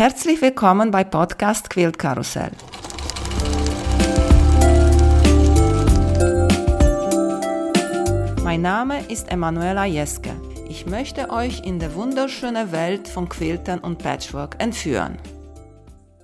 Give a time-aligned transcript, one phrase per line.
[0.00, 2.52] Herzlich willkommen bei Podcast Quilt Karussell.
[8.42, 10.30] Mein Name ist Emanuela Jeske.
[10.70, 15.18] Ich möchte euch in die wunderschöne Welt von Quiltern und Patchwork entführen.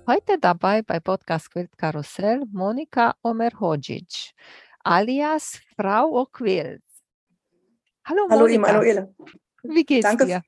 [0.07, 4.31] Heute dabei bei Podcast Quilt Karussell Monika Omerhodzic,
[4.85, 6.81] alias Frau O'Quilt.
[8.05, 8.69] Hallo, Hallo Monika.
[8.69, 9.13] Emanuele.
[9.61, 10.41] Wie geht's danke, dir?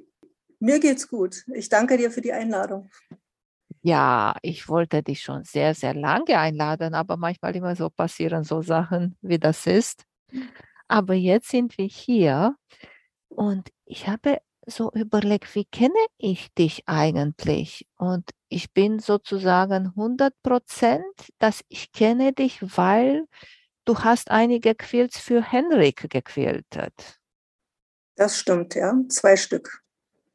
[0.59, 1.45] Mir geht's gut.
[1.53, 2.89] Ich danke dir für die Einladung.
[3.81, 8.61] Ja, ich wollte dich schon sehr, sehr lange einladen, aber manchmal immer so passieren so
[8.61, 10.03] Sachen, wie das ist.
[10.87, 12.55] Aber jetzt sind wir hier
[13.29, 17.87] und ich habe so überlegt, wie kenne ich dich eigentlich?
[17.97, 21.03] Und ich bin sozusagen 100 Prozent,
[21.39, 23.25] dass ich kenne dich, weil
[23.85, 27.19] du hast einige Quilts für Henrik gequiltet.
[28.15, 28.93] Das stimmt, ja.
[29.07, 29.83] Zwei Stück.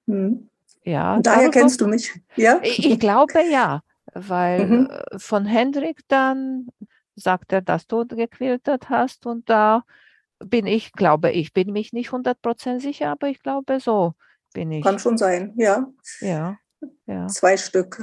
[0.06, 0.48] Hm.
[0.84, 1.16] Ja.
[1.16, 2.61] Und daher kennst du mich, ja?
[2.62, 4.91] Ich, glaube ja, weil mhm.
[4.91, 6.69] Äh, von Hendrik dann
[7.17, 9.84] sagt er, dass du gequiltet hast und da
[10.45, 14.14] bin ich, glaube ich, bin mich nicht 100% sicher, aber ich glaube, so
[14.53, 14.84] bin ich.
[14.84, 15.86] Kann schon sein, ja.
[16.20, 16.58] Ja.
[17.06, 17.27] ja.
[17.28, 18.03] Zwei Stück.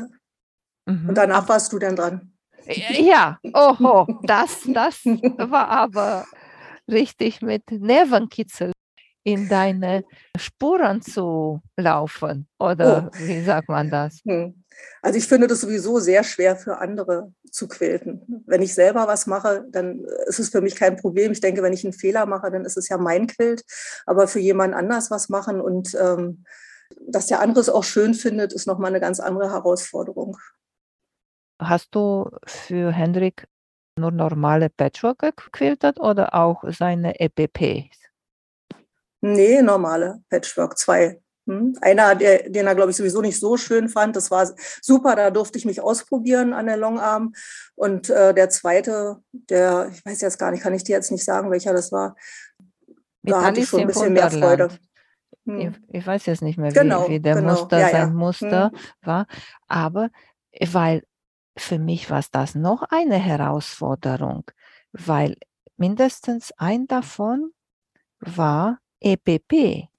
[0.85, 1.09] Mhm.
[1.09, 2.33] Und danach warst du dann dran.
[2.67, 6.25] Ja, oho, das, das war aber
[6.87, 8.71] richtig mit Nervenkitzel
[9.23, 10.03] in deine
[10.37, 12.47] Spuren zu laufen.
[12.59, 13.17] Oder oh.
[13.19, 14.19] wie sagt man das?
[14.25, 14.63] Hm.
[15.01, 18.43] Also ich finde das sowieso sehr schwer für andere zu quilten.
[18.47, 21.31] Wenn ich selber was mache, dann ist es für mich kein Problem.
[21.31, 23.63] Ich denke, wenn ich einen Fehler mache, dann ist es ja mein Quilt.
[24.05, 26.43] Aber für jemand anders was machen und ähm,
[26.99, 30.37] dass der andere es auch schön findet, ist nochmal eine ganz andere Herausforderung.
[31.59, 33.47] Hast du für Hendrik
[33.97, 38.00] nur normale Patchwork gequiltet oder auch seine EPPs?
[39.21, 41.21] Nee, normale Patchwork, zwei.
[41.47, 41.75] Hm?
[41.81, 44.49] Einer, der, den er, glaube ich, sowieso nicht so schön fand, das war
[44.81, 47.33] super, da durfte ich mich ausprobieren an der Longarm.
[47.75, 51.23] Und äh, der zweite, der, ich weiß jetzt gar nicht, kann ich dir jetzt nicht
[51.23, 52.15] sagen, welcher das war.
[53.23, 54.69] Mit da hatte ich schon ein bisschen mehr Freude.
[55.45, 55.59] Hm.
[55.59, 57.53] Ich, ich, weiß jetzt nicht mehr, wie, genau, wie der genau.
[57.53, 58.13] Muster, ja, sein ja.
[58.13, 58.79] Muster hm.
[59.01, 59.27] war.
[59.67, 60.09] Aber
[60.71, 61.03] weil
[61.57, 64.43] für mich war das noch eine Herausforderung,
[64.91, 65.37] weil
[65.77, 67.51] mindestens ein davon
[68.19, 69.89] war EPP.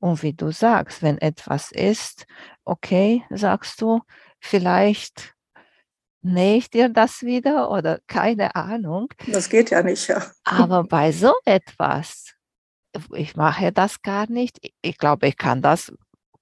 [0.00, 2.26] Und wie du sagst, wenn etwas ist,
[2.64, 4.00] okay, sagst du,
[4.40, 5.34] vielleicht
[6.22, 9.08] nähe ich dir das wieder oder keine Ahnung.
[9.26, 10.22] Das geht ja nicht, ja.
[10.44, 12.34] Aber bei so etwas,
[13.14, 14.58] ich mache das gar nicht.
[14.82, 15.92] Ich glaube, ich kann das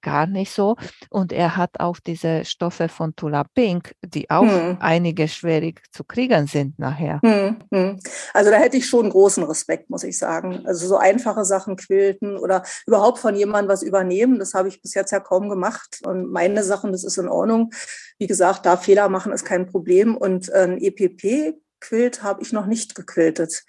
[0.08, 0.76] gar nicht so.
[1.10, 4.78] Und er hat auch diese Stoffe von Tula Pink, die auch hm.
[4.80, 7.20] einige schwierig zu kriegen sind nachher.
[7.22, 8.00] Hm, hm.
[8.32, 10.62] Also da hätte ich schon großen Respekt, muss ich sagen.
[10.64, 14.94] Also so einfache Sachen quilten oder überhaupt von jemandem was übernehmen, das habe ich bis
[14.94, 16.00] jetzt ja kaum gemacht.
[16.04, 17.70] Und meine Sachen, das ist in Ordnung.
[18.18, 20.16] Wie gesagt, da Fehler machen ist kein Problem.
[20.16, 23.64] Und ein EPP Quilt habe ich noch nicht gequiltet.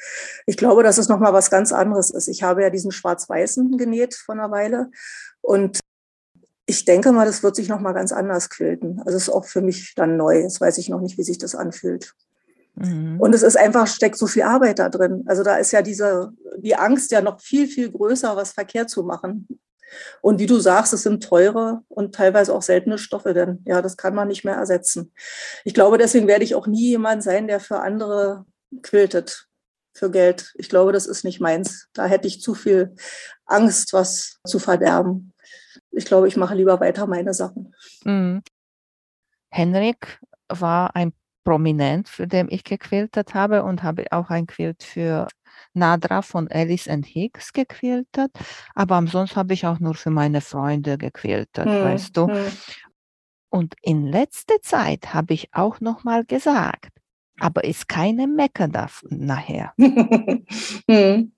[0.48, 2.28] Ich glaube, dass es noch mal was ganz anderes ist.
[2.28, 4.90] Ich habe ja diesen schwarz-weißen genäht vor einer Weile
[5.42, 5.80] und
[6.70, 9.00] ich denke mal, das wird sich noch mal ganz anders quilten.
[9.00, 10.42] Also es ist auch für mich dann neu.
[10.42, 12.14] Jetzt weiß ich noch nicht, wie sich das anfühlt.
[12.76, 13.20] Mhm.
[13.20, 15.24] Und es ist einfach, steckt so viel Arbeit da drin.
[15.26, 19.02] Also da ist ja diese, die Angst ja noch viel, viel größer, was verkehrt zu
[19.02, 19.48] machen.
[20.22, 23.98] Und wie du sagst, es sind teure und teilweise auch seltene Stoffe, denn ja, das
[23.98, 25.12] kann man nicht mehr ersetzen.
[25.66, 28.46] Ich glaube, deswegen werde ich auch nie jemand sein, der für andere
[28.84, 29.48] quiltet
[29.94, 30.54] für Geld.
[30.54, 31.88] Ich glaube, das ist nicht meins.
[31.94, 32.94] Da hätte ich zu viel
[33.48, 35.34] Angst, was zu verderben
[35.92, 37.74] ich glaube, ich mache lieber weiter meine Sachen.
[38.04, 38.42] Mhm.
[39.50, 41.14] Henrik war ein
[41.44, 45.28] Prominent, für den ich gequiltet habe und habe auch ein Quilt für
[45.74, 48.32] Nadra von Alice and Hicks gequiltet.
[48.76, 52.28] Aber ansonsten habe ich auch nur für meine Freunde gequiltet, hm, weißt du.
[52.28, 52.52] Hm.
[53.50, 56.92] Und in letzter Zeit habe ich auch noch mal gesagt,
[57.40, 59.74] aber ist keine Mecker da nachher.
[60.88, 61.32] hm.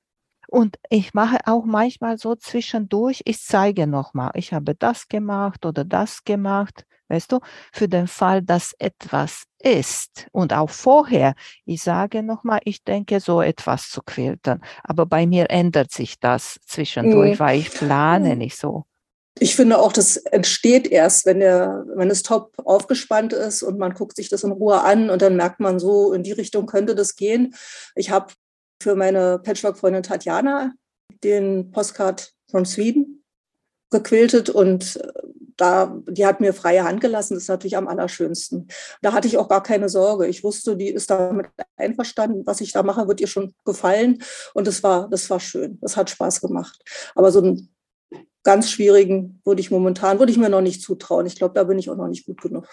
[0.51, 5.85] Und ich mache auch manchmal so zwischendurch, ich zeige nochmal, ich habe das gemacht oder
[5.85, 7.39] das gemacht, weißt du,
[7.71, 10.27] für den Fall, dass etwas ist.
[10.33, 14.61] Und auch vorher, ich sage nochmal, ich denke, so etwas zu quilten.
[14.83, 17.39] Aber bei mir ändert sich das zwischendurch, mhm.
[17.39, 18.83] weil ich plane nicht so.
[19.39, 23.93] Ich finde auch, das entsteht erst, wenn, der, wenn das Top aufgespannt ist und man
[23.93, 26.93] guckt sich das in Ruhe an und dann merkt man so, in die Richtung könnte
[26.93, 27.55] das gehen.
[27.95, 28.33] Ich habe
[28.81, 30.73] für meine Patchwork-Freundin Tatjana
[31.23, 33.23] den Postcard from Sweden
[33.89, 35.11] gequiltet und äh,
[35.57, 38.67] da, die hat mir freie Hand gelassen, das ist natürlich am allerschönsten.
[39.03, 40.25] Da hatte ich auch gar keine Sorge.
[40.25, 44.23] Ich wusste, die ist damit einverstanden, was ich da mache, wird ihr schon gefallen.
[44.55, 45.77] Und das war, das war schön.
[45.81, 46.81] Das hat Spaß gemacht.
[47.13, 47.69] Aber so ein
[48.43, 51.27] ganz schwierigen würde ich momentan, würde ich mir noch nicht zutrauen.
[51.27, 52.67] Ich glaube, da bin ich auch noch nicht gut genug.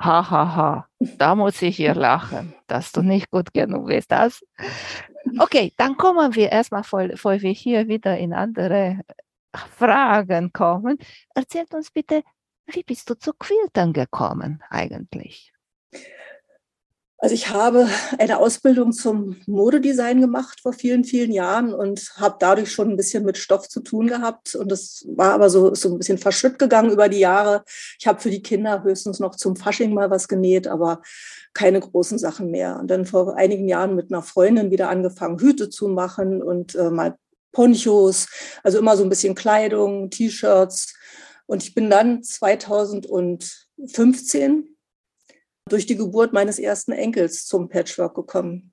[0.00, 0.88] Ha, ha, ha.
[1.00, 4.10] Da muss ich hier lachen, dass du nicht gut genug bist.
[4.10, 4.44] Das.
[5.38, 9.00] Okay, dann kommen wir erstmal, bevor wir hier wieder in andere
[9.54, 10.98] Fragen kommen.
[11.34, 12.22] Erzählt uns bitte,
[12.66, 15.52] wie bist du zu Quiltern gekommen eigentlich?
[17.20, 17.88] Also ich habe
[18.18, 23.24] eine Ausbildung zum Modedesign gemacht vor vielen, vielen Jahren und habe dadurch schon ein bisschen
[23.24, 24.54] mit Stoff zu tun gehabt.
[24.54, 27.64] Und das war aber so, so ein bisschen verschütt gegangen über die Jahre.
[27.98, 31.02] Ich habe für die Kinder höchstens noch zum Fasching mal was genäht, aber
[31.54, 32.78] keine großen Sachen mehr.
[32.78, 36.90] Und dann vor einigen Jahren mit einer Freundin wieder angefangen, Hüte zu machen und äh,
[36.90, 37.16] mal
[37.50, 38.28] Ponchos,
[38.62, 40.94] also immer so ein bisschen Kleidung, T-Shirts.
[41.46, 44.77] Und ich bin dann 2015
[45.72, 48.72] durch die Geburt meines ersten Enkels zum Patchwork gekommen.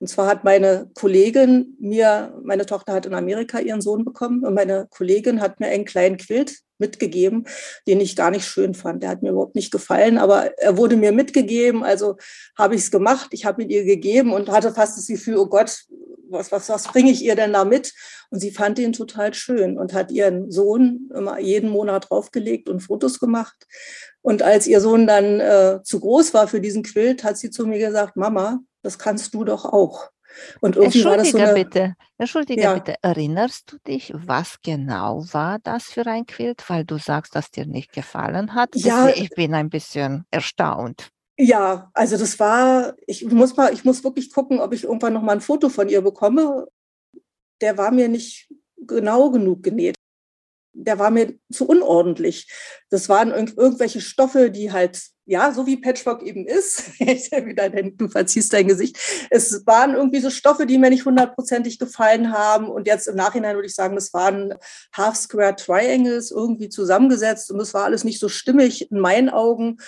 [0.00, 4.54] Und zwar hat meine Kollegin mir, meine Tochter hat in Amerika ihren Sohn bekommen und
[4.54, 7.46] meine Kollegin hat mir einen kleinen Quilt mitgegeben,
[7.86, 9.02] den ich gar nicht schön fand.
[9.02, 12.16] Der hat mir überhaupt nicht gefallen, aber er wurde mir mitgegeben, also
[12.56, 13.28] habe ich es gemacht.
[13.32, 15.84] Ich habe ihn ihr gegeben und hatte fast das Gefühl, oh Gott,
[16.28, 17.94] was, was, was bringe ich ihr denn da mit?
[18.30, 22.80] Und sie fand ihn total schön und hat ihren Sohn immer jeden Monat draufgelegt und
[22.80, 23.66] Fotos gemacht.
[24.26, 27.64] Und als ihr Sohn dann äh, zu groß war für diesen Quilt, hat sie zu
[27.64, 30.10] mir gesagt, Mama, das kannst du doch auch.
[30.60, 32.74] Und irgendwie Entschuldige war das so eine, bitte, Entschuldige ja.
[32.74, 37.52] bitte, erinnerst du dich, was genau war das für ein Quilt, weil du sagst, dass
[37.52, 38.70] dir nicht gefallen hat?
[38.74, 41.08] Ja, ich bin ein bisschen erstaunt.
[41.38, 45.22] Ja, also das war, ich muss mal, ich muss wirklich gucken, ob ich irgendwann noch
[45.22, 46.66] mal ein Foto von ihr bekomme.
[47.60, 49.94] Der war mir nicht genau genug genäht.
[50.78, 52.52] Der war mir zu unordentlich.
[52.90, 56.90] Das waren irg irgendwelche Stoffe, die halt, ja, so wie Patchwork eben ist.
[57.98, 58.98] du verziehst dein Gesicht.
[59.30, 62.68] Es waren irgendwie so Stoffe, die mir nicht hundertprozentig gefallen haben.
[62.68, 64.54] Und jetzt im Nachhinein würde ich sagen, das waren
[64.94, 67.50] Half Square Triangles irgendwie zusammengesetzt.
[67.50, 69.78] Und das war alles nicht so stimmig in meinen Augen.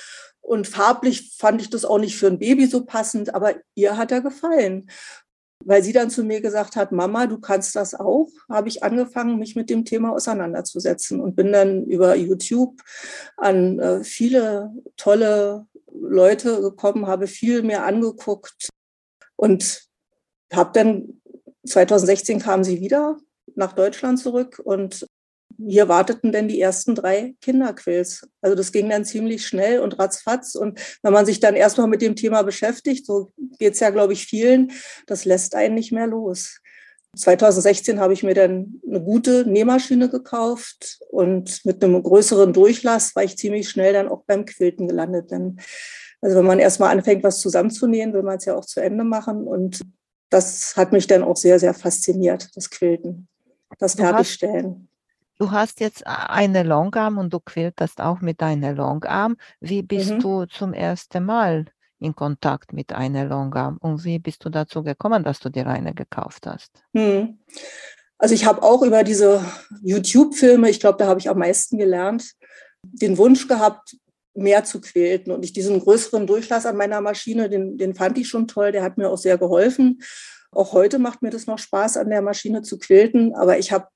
[0.41, 4.11] Und farblich fand ich das auch nicht für ein Baby so passend, aber ihr hat
[4.11, 4.89] er gefallen.
[5.65, 9.39] Weil sie dann zu mir gesagt hat, Mama, du kannst das auch, habe ich angefangen,
[9.39, 12.81] mich mit dem Thema auseinanderzusetzen und bin dann über YouTube
[13.37, 18.69] an äh, viele tolle Leute gekommen, habe viel mehr angeguckt
[19.37, 19.89] und
[20.53, 21.21] habe dann
[21.67, 23.19] 2016 kam sie wieder
[23.55, 25.07] nach Deutschland zurück und
[25.59, 28.29] hier warteten denn die ersten drei Kinderquills.
[28.41, 30.55] Also das ging dann ziemlich schnell und ratzfatz.
[30.55, 34.13] Und wenn man sich dann erstmal mit dem Thema beschäftigt, so geht es ja, glaube
[34.13, 34.71] ich, vielen,
[35.07, 36.61] das lässt einen nicht mehr los.
[37.17, 43.25] 2016 habe ich mir dann eine gute Nähmaschine gekauft und mit einem größeren Durchlass war
[43.25, 45.31] ich ziemlich schnell dann auch beim Quilten gelandet.
[45.31, 45.59] Denn
[46.21, 49.47] also wenn man erstmal anfängt, was zusammenzunähen, will man es ja auch zu Ende machen.
[49.47, 49.83] Und
[50.31, 53.29] das hat mich dann auch sehr, sehr fasziniert, das Quilten,
[53.79, 54.88] das Fertigstellen.
[55.39, 59.37] Du hast jetzt eine Longarm und du quiltest auch mit einer Longarm.
[59.61, 60.19] Wie bist mhm.
[60.19, 61.67] du zum ersten Mal
[62.01, 65.95] in Kontakt mit einer Longarm und wie bist du dazu gekommen, dass du dir eine
[65.95, 66.83] gekauft hast?
[66.93, 67.39] Mhm.
[68.19, 69.45] Also ich habe auch über diese
[69.83, 72.33] YouTube-Filme, ich glaube, da habe ich am meisten gelernt,
[72.83, 73.97] den Wunsch gehabt,
[74.35, 75.33] mehr zu quilten.
[75.33, 78.83] Und ich diesen größeren Durchlass an meiner Maschine, den, den fand ich schon toll, der
[78.83, 80.01] hat mir auch sehr geholfen.
[80.51, 83.87] Auch heute macht mir das noch Spaß, an der Maschine zu quilten, aber ich habe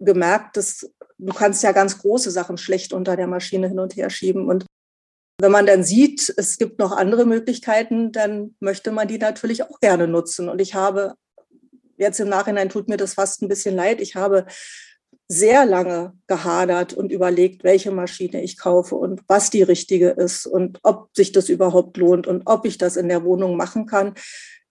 [0.00, 4.10] gemerkt, dass du kannst ja ganz große Sachen schlecht unter der Maschine hin und her
[4.10, 4.48] schieben.
[4.48, 4.66] Und
[5.40, 9.80] wenn man dann sieht, es gibt noch andere Möglichkeiten, dann möchte man die natürlich auch
[9.80, 10.48] gerne nutzen.
[10.48, 11.14] Und ich habe,
[11.96, 14.46] jetzt im Nachhinein tut mir das fast ein bisschen leid, ich habe
[15.30, 20.78] sehr lange gehadert und überlegt, welche Maschine ich kaufe und was die richtige ist und
[20.82, 24.14] ob sich das überhaupt lohnt und ob ich das in der Wohnung machen kann.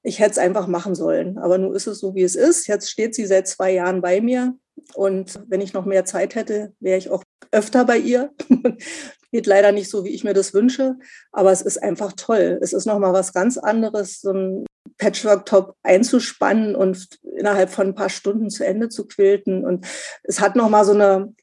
[0.02, 1.38] Ich hätte es einfach machen sollen.
[1.38, 2.68] Aber nun ist es so, wie es ist.
[2.68, 4.58] Jetzt steht sie seit zwei Jahren bei mir.
[4.94, 8.32] Und wenn ich noch mehr Zeit hätte, wäre ich auch öfter bei ihr.
[9.32, 10.96] Geht leider nicht so, wie ich mir das wünsche,
[11.32, 12.60] aber es ist einfach toll.
[12.62, 14.66] Es ist nochmal was ganz anderes, so ein
[14.98, 19.66] Patchwork-Top einzuspannen und innerhalb von ein paar Stunden zu Ende zu quilten.
[19.66, 19.86] Und
[20.24, 21.34] es hat nochmal so eine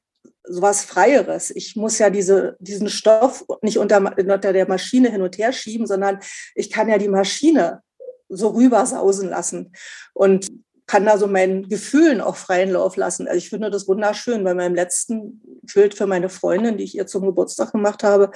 [0.47, 1.51] so was Freieres.
[1.51, 5.87] Ich muss ja diese, diesen Stoff nicht unter, unter der Maschine hin und her schieben,
[5.87, 6.19] sondern
[6.55, 7.81] ich kann ja die Maschine
[8.29, 9.73] so rübersausen lassen.
[10.13, 10.47] Und
[10.87, 13.27] kann da so meinen Gefühlen auch freien Lauf lassen.
[13.27, 14.45] Also ich finde das wunderschön.
[14.45, 18.31] Bei meinem letzten Bild für meine Freundin, die ich ihr zum Geburtstag gemacht habe,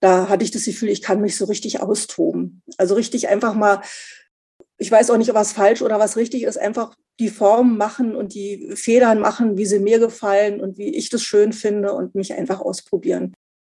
[0.00, 2.62] da hatte ich das Gefühl, ich kann mich so richtig austoben.
[2.76, 3.80] Also richtig einfach mal,
[4.76, 8.34] ich weiß auch nicht, was falsch oder was richtig ist, einfach die Form machen und
[8.34, 12.34] die Federn machen, wie sie mir gefallen und wie ich das schön finde und mich
[12.34, 13.32] einfach ausprobieren.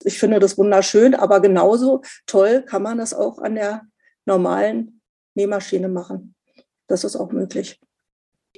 [0.03, 3.83] Ich finde das wunderschön, aber genauso toll kann man das auch an der
[4.25, 5.01] normalen
[5.35, 6.33] Nähmaschine machen.
[6.87, 7.79] Das ist auch möglich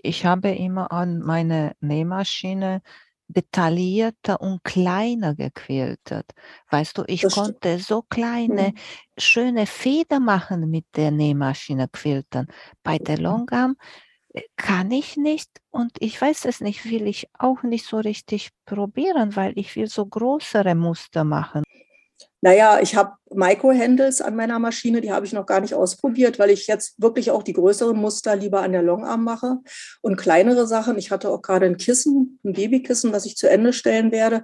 [0.04, 2.82] ich habe immer an meine Nähmaschine
[3.28, 6.32] detaillierter und kleiner gequiltet.
[6.72, 8.78] Weißt du, ich Das konnte so kleine, Mhm.
[9.18, 12.48] schöne Feder machen mit der Nähmaschine quilten.
[12.84, 13.20] Bei der.
[13.20, 13.76] Longarm
[14.34, 18.52] äh, kann ich nicht und ich weiß es nicht, will ich auch nicht so richtig
[18.66, 21.64] probieren, weil ich will so größere Muster machen.
[22.42, 26.50] Naja, ich habe Micro-Handles an meiner Maschine, die habe ich noch gar nicht ausprobiert, weil
[26.52, 29.58] ich jetzt wirklich auch die größeren Muster lieber an der Longarm mache
[30.02, 30.98] und kleinere Sachen.
[30.98, 34.44] Ich hatte auch gerade ein Kissen, ein Babykissen, das ich zu Ende stellen werde.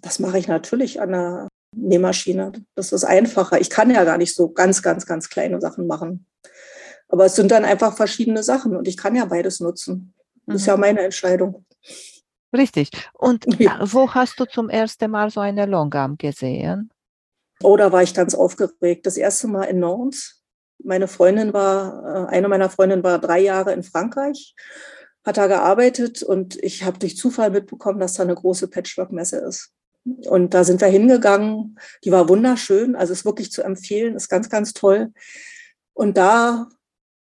[0.00, 2.52] Das mache ich natürlich an der Nähmaschine.
[2.74, 3.60] Das ist einfacher.
[3.60, 6.26] Ich kann ja gar nicht so ganz, ganz, ganz kleine Sachen machen.
[7.08, 10.14] Aber es sind dann einfach verschiedene Sachen und ich kann ja beides nutzen.
[10.46, 10.68] Das ist Mhm.
[10.68, 11.64] ja meine Entscheidung.
[12.56, 12.90] Richtig.
[13.12, 13.78] Und Ja.
[13.82, 16.90] wo hast du zum ersten Mal so eine Longarm gesehen?
[17.62, 19.06] Oh, da war ich ganz aufgeregt.
[19.06, 20.42] Das erste Mal in Nantes.
[20.82, 24.54] Meine Freundin war, äh, eine meiner Freundinnen war drei Jahre in Frankreich,
[25.24, 29.72] hat da gearbeitet und ich habe durch Zufall mitbekommen, dass da eine große Patchwork-Messe ist.
[30.04, 31.78] Und da sind wir hingegangen.
[32.04, 35.12] Die war wunderschön, also ist wirklich zu empfehlen, ist ganz, ganz toll.
[35.94, 36.68] Und da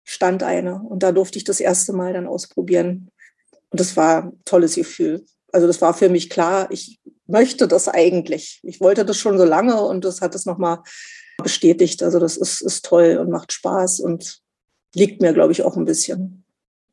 [0.04, 3.12] stand eine und da durfte ich das erste Mal dann ausprobieren.
[3.70, 5.26] Und das war ein tolles Gefühl.
[5.52, 7.00] Also das war für mich klar, ich
[7.34, 8.62] möchte das eigentlich.
[8.64, 10.80] Ich wollte das schon so lange und das hat es nochmal
[11.38, 12.02] bestätigt.
[12.02, 14.40] Also das ist, ist toll und macht Spaß und
[14.96, 16.46] liegt mir, glaube ich, auch ein bisschen.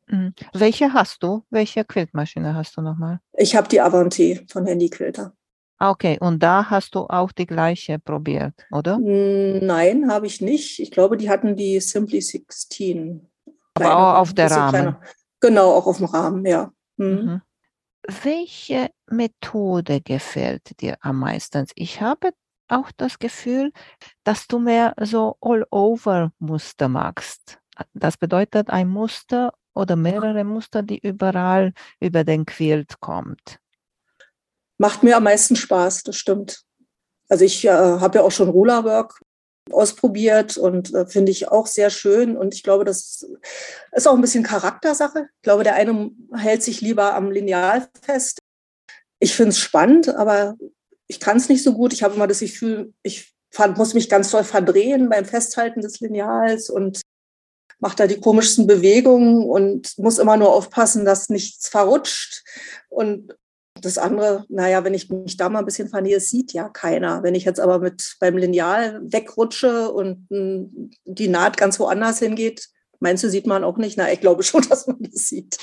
[0.08, 0.34] Mhm.
[0.52, 1.44] Welche hast du?
[1.50, 3.20] Welche Quiltmaschine hast du nochmal?
[3.34, 5.32] Ich habe die Avanti von Handy Quilter.
[5.78, 8.98] Ah, Okay, und da hast du auch die gleiche probiert, oder?
[8.98, 10.78] Nein, habe ich nicht.
[10.80, 13.26] Ich glaube, die hatten die Simply 16.
[13.74, 14.70] Aber Kleiner, auch auf der Rahmen.
[14.70, 15.00] kleiner.
[15.40, 16.70] Genau, auch auf dem Rahmen, ja.
[16.98, 17.24] Hm.
[17.24, 17.42] Mhm.
[18.06, 21.66] Welche Methode gefällt dir am meisten?
[21.74, 22.32] Ich habe
[22.68, 23.72] auch das Gefühl,
[24.24, 27.58] dass du mehr so All-Over-Muster magst.
[27.94, 33.58] Das bedeutet ein Muster oder mehrere Muster, die überall über den Quilt kommt.
[34.78, 36.64] Macht mir am meisten Spaß, das stimmt.
[37.28, 39.20] Also ich äh, habe ja auch schon Rulerwork
[39.72, 42.36] ausprobiert und äh, finde ich auch sehr schön.
[42.36, 43.26] Und ich glaube, das
[43.92, 45.28] ist auch ein bisschen Charaktersache.
[45.36, 48.40] Ich glaube, der eine hält sich lieber am Lineal fest.
[49.18, 50.56] Ich finde es spannend, aber
[51.06, 51.92] ich kann es nicht so gut.
[51.92, 56.00] Ich habe immer das Gefühl, ich fand, muss mich ganz toll verdrehen beim Festhalten des
[56.00, 57.02] Lineals und
[57.80, 62.44] mache da die komischsten Bewegungen und muss immer nur aufpassen, dass nichts verrutscht.
[62.88, 63.34] Und
[63.80, 67.22] das andere, naja, wenn ich mich da mal ein bisschen vernähe, sieht ja keiner.
[67.22, 72.68] Wenn ich jetzt aber mit beim Lineal wegrutsche und mm, die Naht ganz woanders hingeht,
[73.00, 73.96] meinst du, sieht man auch nicht?
[73.96, 75.58] Na, ich glaube schon, dass man das sieht.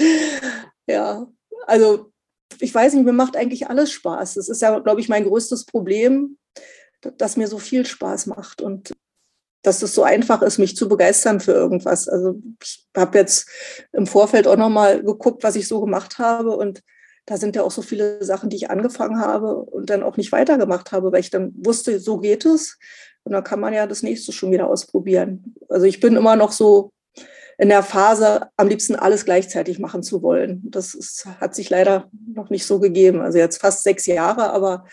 [0.87, 1.27] Ja,
[1.65, 2.11] also
[2.59, 4.35] ich weiß nicht, mir macht eigentlich alles Spaß.
[4.35, 6.37] Das ist ja, glaube ich, mein größtes Problem,
[7.01, 8.93] dass mir so viel Spaß macht und
[9.63, 12.07] dass es so einfach ist, mich zu begeistern für irgendwas.
[12.07, 13.49] Also ich habe jetzt
[13.91, 16.81] im Vorfeld auch nochmal geguckt, was ich so gemacht habe und
[17.27, 20.31] da sind ja auch so viele Sachen, die ich angefangen habe und dann auch nicht
[20.31, 22.79] weitergemacht habe, weil ich dann wusste, so geht es.
[23.25, 25.53] Und dann kann man ja das nächste schon wieder ausprobieren.
[25.67, 26.93] Also ich bin immer noch so
[27.57, 30.61] in der Phase, am liebsten alles gleichzeitig machen zu wollen.
[30.63, 33.19] Das ist, hat sich leider noch nicht so gegeben.
[33.19, 34.85] Also jetzt fast sechs Jahre, aber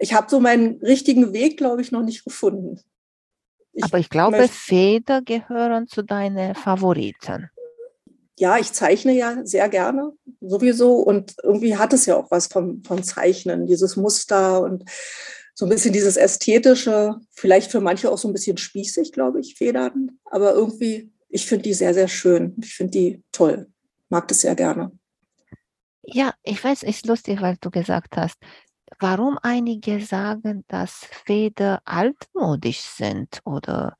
[0.00, 2.80] ich habe so meinen richtigen Weg, glaube ich, noch nicht gefunden.
[3.72, 7.48] Ich Aber ich glaube, Feder gehören zu deinen Favoriten.
[8.38, 10.96] Ja, ich zeichne ja sehr gerne, sowieso.
[10.96, 14.84] Und irgendwie hat es ja auch was vom, vom Zeichnen, dieses Muster und
[15.54, 19.56] so ein bisschen dieses Ästhetische, vielleicht für manche auch so ein bisschen spießig, glaube ich,
[19.56, 20.18] Federn.
[20.24, 22.54] Aber irgendwie, ich finde die sehr, sehr schön.
[22.62, 23.66] Ich finde die toll.
[24.08, 24.92] Mag das sehr gerne.
[26.02, 28.36] Ja, ich weiß, ist lustig, weil du gesagt hast,
[29.00, 33.96] warum einige sagen, dass Feder altmodisch sind oder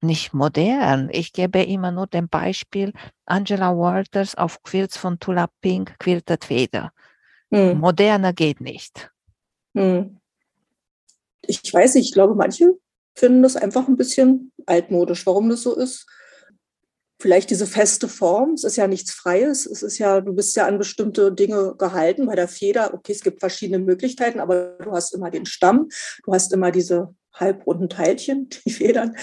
[0.00, 1.08] nicht modern.
[1.12, 2.92] Ich gebe immer nur den Beispiel
[3.24, 6.92] Angela Walters auf Quilts von Tula Pink quiltet Feder.
[7.50, 7.78] Hm.
[7.78, 9.10] Moderner geht nicht.
[9.74, 10.18] Hm.
[11.42, 12.72] Ich weiß nicht, ich glaube, manche
[13.14, 16.06] finden das einfach ein bisschen altmodisch, warum das so ist.
[17.18, 20.66] Vielleicht diese feste Form, es ist ja nichts Freies, es ist ja, du bist ja
[20.66, 22.26] an bestimmte Dinge gehalten.
[22.26, 25.88] Bei der Feder, okay, es gibt verschiedene Möglichkeiten, aber du hast immer den Stamm,
[26.24, 29.16] du hast immer diese halbrunden Teilchen, die Federn.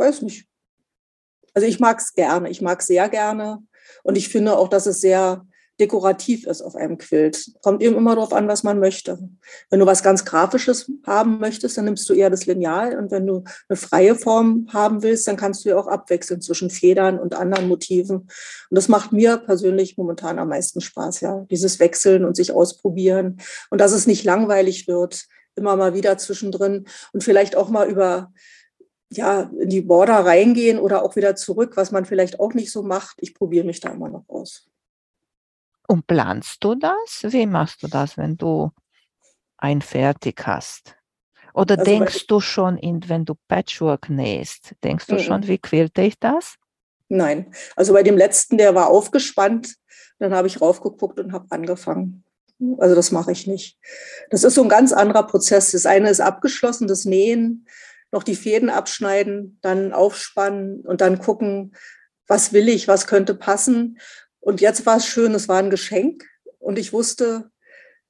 [0.00, 0.46] Weiß nicht.
[1.52, 3.58] Also ich mag es gerne, ich mag sehr gerne
[4.02, 5.46] und ich finde auch, dass es sehr
[5.78, 7.52] dekorativ ist auf einem Quilt.
[7.62, 9.18] Kommt eben immer darauf an, was man möchte.
[9.68, 12.98] Wenn du was ganz Grafisches haben möchtest, dann nimmst du eher das Lineal.
[12.98, 16.70] Und wenn du eine freie Form haben willst, dann kannst du ja auch abwechseln zwischen
[16.70, 18.16] Federn und anderen Motiven.
[18.20, 18.30] Und
[18.70, 21.46] das macht mir persönlich momentan am meisten Spaß, ja.
[21.50, 23.38] Dieses Wechseln und sich ausprobieren.
[23.68, 25.26] Und dass es nicht langweilig wird,
[25.56, 28.32] immer mal wieder zwischendrin und vielleicht auch mal über
[29.12, 32.82] ja, in die Border reingehen oder auch wieder zurück, was man vielleicht auch nicht so
[32.82, 33.16] macht.
[33.20, 34.68] Ich probiere mich da immer noch aus.
[35.88, 37.22] Und planst du das?
[37.22, 38.70] Wie machst du das, wenn du
[39.58, 40.96] ein fertig hast?
[41.52, 46.02] Oder also denkst du schon, in, wenn du Patchwork nähst, denkst du schon, wie quälte
[46.02, 46.54] ich das?
[47.08, 49.74] Nein, also bei dem letzten, der war aufgespannt,
[50.20, 52.22] dann habe ich raufgeguckt und habe angefangen.
[52.78, 53.78] Also das mache ich nicht.
[54.30, 55.72] Das ist so ein ganz anderer Prozess.
[55.72, 57.66] Das eine ist abgeschlossen, das Nähen,
[58.12, 61.74] noch die Fäden abschneiden, dann aufspannen und dann gucken,
[62.26, 63.98] was will ich, was könnte passen.
[64.40, 66.24] Und jetzt war es schön, es war ein Geschenk
[66.58, 67.50] und ich wusste,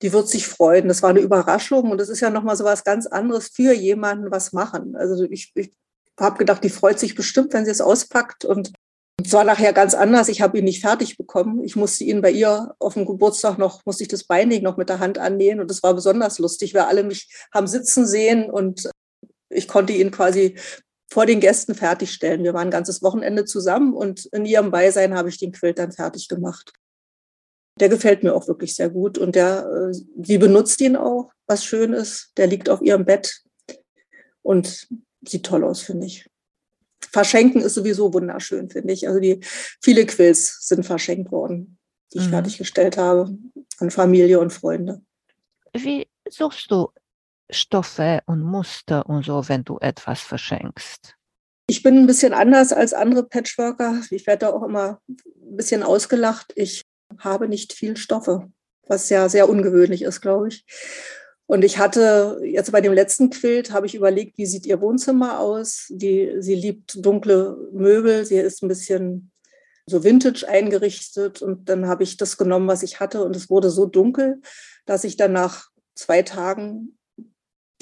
[0.03, 0.89] die wird sich freuen.
[0.89, 4.31] Das war eine Überraschung und das ist ja nochmal so was ganz anderes für jemanden
[4.31, 4.97] was machen.
[4.97, 5.73] Also ich, ich
[6.19, 8.73] habe gedacht, die freut sich bestimmt, wenn sie es auspackt und
[9.25, 10.29] es war nachher ganz anders.
[10.29, 11.63] Ich habe ihn nicht fertig bekommen.
[11.63, 14.89] Ich musste ihn bei ihr auf dem Geburtstag noch, musste ich das Beinig noch mit
[14.89, 15.61] der Hand annähen.
[15.61, 18.89] Und das war besonders lustig, weil alle mich haben sitzen sehen und
[19.51, 20.57] ich konnte ihn quasi
[21.11, 22.45] vor den Gästen fertigstellen.
[22.45, 25.93] Wir waren ein ganzes Wochenende zusammen und in ihrem Beisein habe ich den Quilt dann
[25.93, 26.73] fertig gemacht.
[27.81, 31.65] Der gefällt mir auch wirklich sehr gut und der, äh, sie benutzt ihn auch, was
[31.65, 32.33] schön ist.
[32.37, 33.43] Der liegt auf ihrem Bett
[34.43, 34.89] und
[35.27, 36.29] sieht toll aus, finde ich.
[37.01, 39.09] Verschenken ist sowieso wunderschön, finde ich.
[39.09, 39.41] Also die
[39.83, 41.79] viele Quills sind verschenkt worden,
[42.13, 42.31] die ich mhm.
[42.31, 43.37] fertiggestellt habe
[43.79, 45.03] an Familie und Freunde.
[45.73, 46.91] Wie suchst du
[47.53, 51.17] Stoffe und Muster und so, wenn du etwas verschenkst?
[51.67, 54.03] Ich bin ein bisschen anders als andere Patchworker.
[54.11, 56.53] Ich werde da auch immer ein bisschen ausgelacht.
[56.57, 56.83] Ich
[57.19, 58.51] habe nicht viel Stoffe,
[58.89, 60.65] was ja sehr ungewöhnlich ist, glaube ich.
[61.47, 65.41] Und ich hatte jetzt bei dem letzten Quilt, habe ich überlegt, wie sieht ihr Wohnzimmer
[65.41, 65.87] aus?
[65.91, 69.33] Die, sie liebt dunkle Möbel, sie ist ein bisschen
[69.87, 71.43] so vintage eingerichtet.
[71.43, 73.25] Und dann habe ich das genommen, was ich hatte.
[73.25, 74.41] Und es wurde so dunkel,
[74.87, 76.99] dass ich dann nach zwei Tagen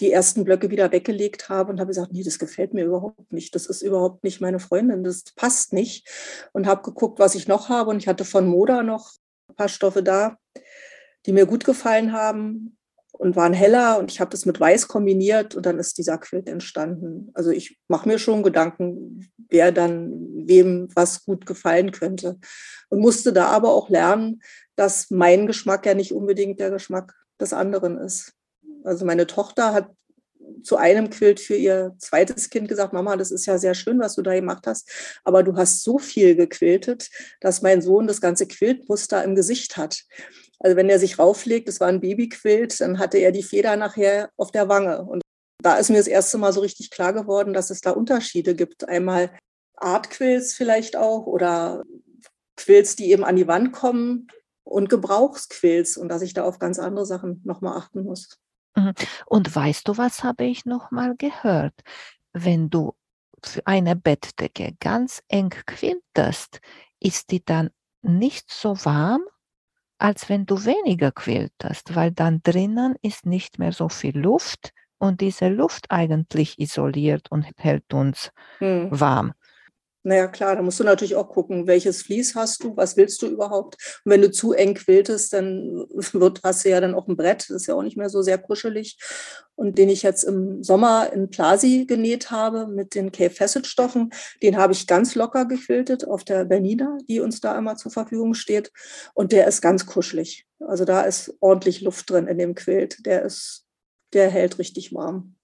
[0.01, 3.55] die ersten Blöcke wieder weggelegt habe und habe gesagt, nee, das gefällt mir überhaupt nicht.
[3.55, 6.09] Das ist überhaupt nicht meine Freundin, das passt nicht.
[6.53, 7.91] Und habe geguckt, was ich noch habe.
[7.91, 9.13] Und ich hatte von Moda noch
[9.49, 10.37] ein paar Stoffe da,
[11.27, 12.77] die mir gut gefallen haben
[13.13, 13.99] und waren heller.
[13.99, 17.31] Und ich habe das mit Weiß kombiniert und dann ist dieser Quilt entstanden.
[17.35, 20.13] Also ich mache mir schon Gedanken, wer dann
[20.47, 22.39] wem was gut gefallen könnte.
[22.89, 24.43] Und musste da aber auch lernen,
[24.77, 28.38] dass mein Geschmack ja nicht unbedingt der Geschmack des anderen ist.
[28.89, 29.91] Also meine Tochter hat
[30.63, 34.15] zu einem Quilt für ihr zweites Kind gesagt, Mama, das ist ja sehr schön, was
[34.15, 34.91] du da gemacht hast,
[35.25, 40.05] aber du hast so viel gequiltet, dass mein Sohn das ganze Quiltmuster im Gesicht hat.
[40.59, 44.31] Also wenn er sich rauflegt, das war ein Babyquilt, dann hatte er die Feder nachher
[44.37, 45.03] auf der Wange.
[45.03, 45.23] Und
[45.63, 48.89] da ist mir das erste Mal so richtig klar geworden, dass es da Unterschiede gibt.
[48.89, 49.31] Einmal
[49.77, 51.85] Artquilts vielleicht auch oder
[52.57, 54.29] Quilts, die eben an die Wand kommen
[54.65, 58.39] und Gebrauchsquilts und dass ich da auf ganz andere Sachen nochmal achten muss.
[58.77, 58.95] Mhm.
[59.27, 61.75] Und weißt du, was habe ich noch mal gehört?
[62.33, 62.95] Wenn du
[63.45, 66.61] für eine Bettdecke ganz eng quiltest,
[67.01, 67.71] ist die dann
[68.03, 69.23] nicht so warm,
[69.99, 75.21] als wenn du weniger quiltest, weil dann drinnen ist nicht mehr so viel Luft und
[75.21, 78.89] diese Luft eigentlich isoliert und hält uns hm.
[78.91, 79.35] warm.
[80.09, 83.27] Naja, klar, da musst du natürlich auch gucken, welches Vlies hast du, was willst du
[83.27, 83.77] überhaupt.
[84.07, 87.43] Und wenn du zu eng quiltest, dann wird, hast du ja dann auch ein Brett,
[87.43, 88.99] das ist ja auch nicht mehr so sehr kuschelig.
[89.55, 94.11] Und den ich jetzt im Sommer in Plasi genäht habe mit den Cape Facet Stoffen,
[94.43, 98.33] den habe ich ganz locker gequiltet auf der Bernina, die uns da immer zur Verfügung
[98.33, 98.73] steht.
[99.13, 100.47] Und der ist ganz kuschelig.
[100.61, 103.05] Also da ist ordentlich Luft drin in dem Quilt.
[103.05, 103.67] Der ist,
[104.15, 105.38] der hält richtig warm.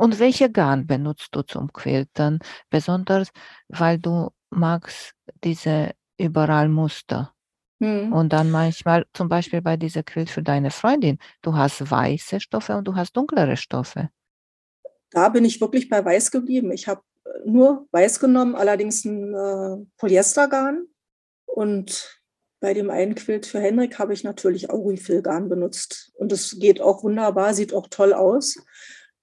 [0.00, 2.38] Und welche Garn benutzt du zum Quiltern?
[2.70, 3.28] Besonders,
[3.68, 5.12] weil du magst
[5.44, 7.34] diese überall Muster.
[7.82, 8.10] Hm.
[8.10, 12.76] Und dann manchmal, zum Beispiel bei dieser Quilt für deine Freundin, du hast weiße Stoffe
[12.76, 14.08] und du hast dunklere Stoffe.
[15.10, 16.72] Da bin ich wirklich bei weiß geblieben.
[16.72, 20.86] Ich habe äh, nur weiß genommen, allerdings ein äh, Polyestergarn.
[21.44, 22.22] Und
[22.60, 26.10] bei dem einen Quilt für Henrik habe ich natürlich Aurifilgarn benutzt.
[26.14, 28.56] Und es geht auch wunderbar, sieht auch toll aus.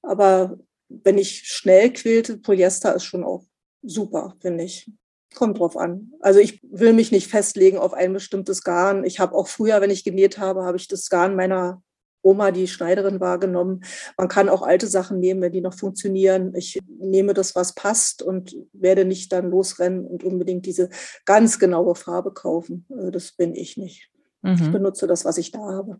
[0.08, 0.58] Aber
[0.90, 3.44] wenn ich schnell quilte, Polyester ist schon auch
[3.82, 4.90] super, finde ich.
[5.36, 6.14] Kommt drauf an.
[6.22, 9.04] Also ich will mich nicht festlegen auf ein bestimmtes Garn.
[9.04, 11.84] Ich habe auch früher, wenn ich genäht habe, habe ich das Garn meiner
[12.22, 13.84] Oma, die Schneiderin war, genommen.
[14.18, 16.54] Man kann auch alte Sachen nehmen, wenn die noch funktionieren.
[16.56, 20.90] Ich nehme das, was passt und werde nicht dann losrennen und unbedingt diese
[21.26, 22.86] ganz genaue Farbe kaufen.
[22.90, 24.10] Also das bin ich nicht.
[24.42, 24.54] Mhm.
[24.56, 26.00] Ich benutze das, was ich da habe.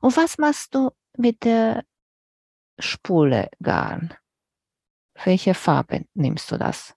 [0.00, 1.84] Und was machst du mit der
[2.78, 4.14] Spule Garn.
[5.24, 6.94] Welche Farbe nimmst du das?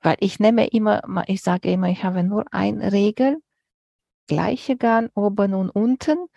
[0.00, 3.42] Weil ich nehme immer, ich sage immer, ich habe nur eine Regel,
[4.26, 6.18] gleiche Garn oben und unten.
[6.18, 6.28] Hm.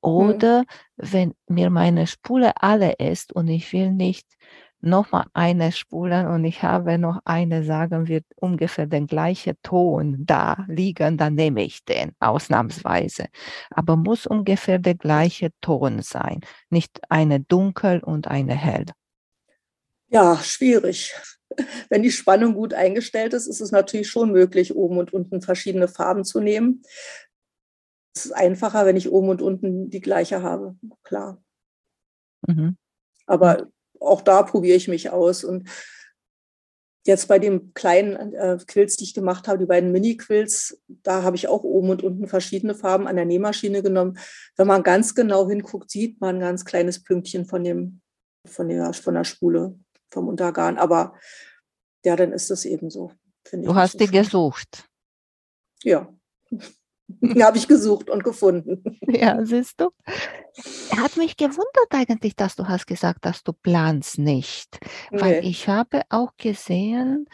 [0.00, 0.66] Oder hm.
[0.96, 4.26] wenn mir meine Spule alle ist und ich will nicht
[4.86, 10.64] nochmal eine spulen und ich habe noch eine, sagen wir, ungefähr den gleichen Ton da
[10.68, 13.26] liegen, dann nehme ich den ausnahmsweise.
[13.70, 18.86] Aber muss ungefähr der gleiche Ton sein, nicht eine dunkel und eine hell.
[20.08, 21.14] Ja, schwierig.
[21.90, 25.88] Wenn die Spannung gut eingestellt ist, ist es natürlich schon möglich, oben und unten verschiedene
[25.88, 26.82] Farben zu nehmen.
[28.14, 31.42] Es ist einfacher, wenn ich oben und unten die gleiche habe, klar.
[32.46, 32.76] Mhm.
[33.26, 33.68] Aber
[34.00, 35.44] auch da probiere ich mich aus.
[35.44, 35.68] Und
[37.06, 41.36] jetzt bei dem kleinen äh, Quills, die ich gemacht habe, die beiden Mini-Quills, da habe
[41.36, 44.18] ich auch oben und unten verschiedene Farben an der Nähmaschine genommen.
[44.56, 48.00] Wenn man ganz genau hinguckt, sieht man ein ganz kleines Pünktchen von, dem,
[48.44, 49.78] von, der, von der Spule,
[50.10, 50.78] vom Untergarn.
[50.78, 51.14] Aber
[52.04, 53.12] ja, dann ist es eben so.
[53.52, 54.88] Du hast die gesucht.
[55.82, 56.12] Ja.
[57.40, 58.82] habe ich gesucht und gefunden.
[59.08, 59.90] Ja, siehst du.
[60.90, 64.78] Er hat mich gewundert eigentlich, dass du hast gesagt, dass du planst nicht.
[65.10, 65.20] Nee.
[65.20, 67.26] Weil ich habe auch gesehen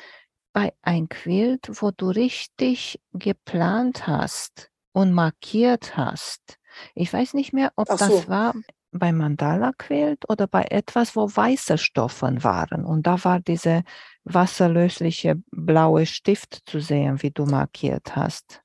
[0.53, 6.59] bei ein Quilt, wo du richtig geplant hast und markiert hast.
[6.95, 7.97] Ich weiß nicht mehr, ob so.
[7.97, 8.55] das war
[8.93, 12.85] bei Mandala Quilt oder bei etwas, wo weiße Stoffen waren.
[12.85, 13.83] Und da war diese
[14.25, 18.62] wasserlösliche blaue Stift zu sehen, wie du markiert hast.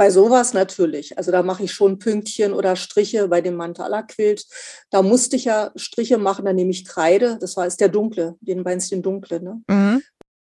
[0.00, 1.18] Bei sowas natürlich.
[1.18, 4.46] Also da mache ich schon Pünktchen oder Striche bei dem Mandala-Quilt.
[4.88, 7.36] Da musste ich ja Striche machen, da nehme ich Kreide.
[7.38, 9.42] Das war ist der dunkle, den meinst den dunkle.
[9.42, 9.62] Ne?
[9.68, 10.02] Mhm.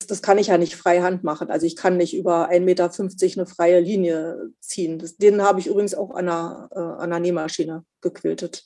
[0.06, 1.50] Das kann ich ja nicht freihand machen.
[1.50, 2.90] Also ich kann nicht über 1,50 Meter
[3.36, 5.00] eine freie Linie ziehen.
[5.00, 8.62] Das, den habe ich übrigens auch an einer, äh, an einer Nähmaschine gequiltet.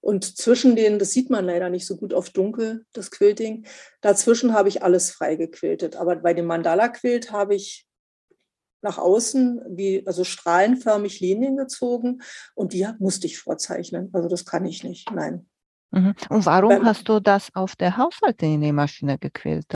[0.00, 3.66] Und zwischen denen, das sieht man leider nicht so gut auf dunkel, das Quilting,
[4.00, 5.96] dazwischen habe ich alles frei gequiltet.
[5.96, 7.85] Aber bei dem Mandala-Quilt habe ich
[8.82, 12.22] nach außen, wie, also strahlenförmig Linien gezogen
[12.54, 14.10] und die musste ich vorzeichnen.
[14.12, 15.48] Also das kann ich nicht, nein.
[15.90, 16.14] Mhm.
[16.28, 19.74] Und warum Weil, hast du das auf der Haushaltsnähmaschine gequält?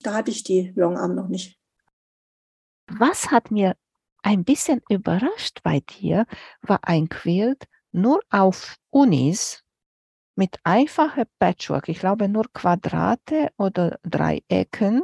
[0.00, 1.58] Da hatte ich die Longarm noch nicht.
[2.86, 3.76] Was hat mir
[4.22, 6.26] ein bisschen überrascht bei dir,
[6.62, 9.62] war ein Quilt nur auf Unis
[10.34, 11.88] mit einfachem Patchwork.
[11.88, 15.02] Ich glaube nur Quadrate oder Dreiecken.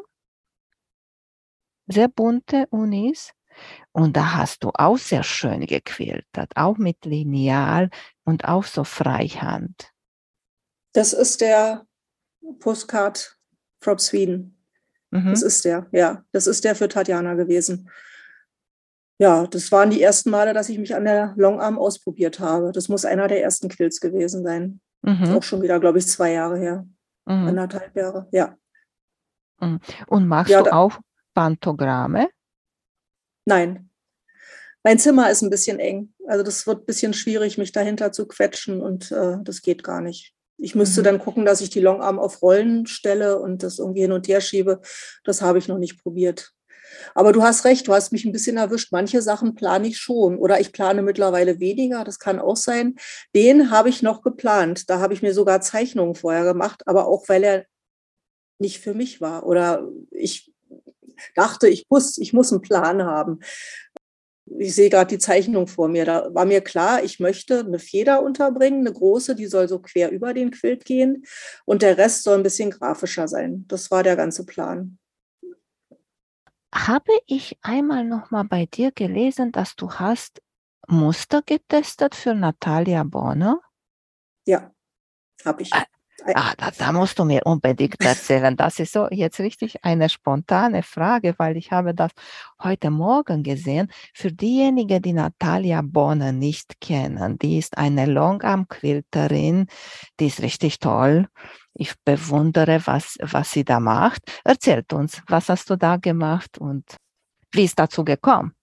[1.86, 3.32] Sehr bunte Unis
[3.92, 7.90] und da hast du auch sehr schön gequiltert, auch mit Lineal
[8.24, 9.92] und auch so Freihand.
[10.92, 11.86] Das ist der
[12.60, 13.36] Postcard
[13.80, 14.58] from Sweden.
[15.10, 15.30] Mhm.
[15.30, 16.24] Das ist der, ja.
[16.32, 17.90] Das ist der für Tatjana gewesen.
[19.18, 22.70] Ja, das waren die ersten Male, dass ich mich an der Longarm ausprobiert habe.
[22.72, 24.80] Das muss einer der ersten Quills gewesen sein.
[25.02, 25.34] Mhm.
[25.34, 26.86] Auch schon wieder, glaube ich, zwei Jahre her.
[27.26, 27.48] Mhm.
[27.48, 28.56] Anderthalb Jahre, ja.
[29.60, 29.80] Mhm.
[30.06, 31.00] Und machst ja, du auch
[31.34, 32.28] Pantogramme?
[33.48, 33.88] Nein.
[34.84, 36.12] Mein Zimmer ist ein bisschen eng.
[36.26, 40.02] Also das wird ein bisschen schwierig, mich dahinter zu quetschen und äh, das geht gar
[40.02, 40.34] nicht.
[40.58, 41.04] Ich müsste mhm.
[41.04, 44.42] dann gucken, dass ich die Longarm auf Rollen stelle und das irgendwie hin und her
[44.42, 44.82] schiebe.
[45.24, 46.52] Das habe ich noch nicht probiert.
[47.14, 48.92] Aber du hast recht, du hast mich ein bisschen erwischt.
[48.92, 52.96] Manche Sachen plane ich schon oder ich plane mittlerweile weniger, das kann auch sein.
[53.34, 54.90] Den habe ich noch geplant.
[54.90, 57.64] Da habe ich mir sogar Zeichnungen vorher gemacht, aber auch weil er
[58.58, 60.52] nicht für mich war oder ich
[61.34, 63.40] dachte, ich muss, ich muss einen Plan haben.
[64.58, 66.04] Ich sehe gerade die Zeichnung vor mir.
[66.04, 70.10] Da war mir klar, ich möchte eine Feder unterbringen, eine große, die soll so quer
[70.10, 71.24] über den Quilt gehen
[71.66, 73.66] und der Rest soll ein bisschen grafischer sein.
[73.68, 74.98] Das war der ganze Plan.
[76.74, 80.42] Habe ich einmal noch mal bei dir gelesen, dass du hast
[80.86, 83.60] Muster getestet für Natalia Borner?
[84.46, 84.72] Ja,
[85.44, 85.70] habe ich.
[86.34, 88.56] Ah, da, da, musst du mir unbedingt erzählen.
[88.56, 92.10] Das ist so jetzt richtig eine spontane Frage, weil ich habe das
[92.62, 93.90] heute Morgen gesehen.
[94.14, 99.68] Für diejenigen, die Natalia Bonner nicht kennen, die ist eine Longarm-Quilterin,
[100.18, 101.28] die ist richtig toll.
[101.74, 104.22] Ich bewundere, was, was sie da macht.
[104.44, 106.84] Erzählt uns, was hast du da gemacht und
[107.52, 108.54] wie ist dazu gekommen?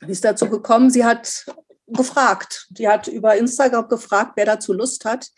[0.00, 0.90] Wie ist dazu gekommen?
[0.90, 1.46] Sie hat
[1.86, 2.68] gefragt.
[2.76, 5.30] Sie hat über Instagram gefragt, wer dazu Lust hat.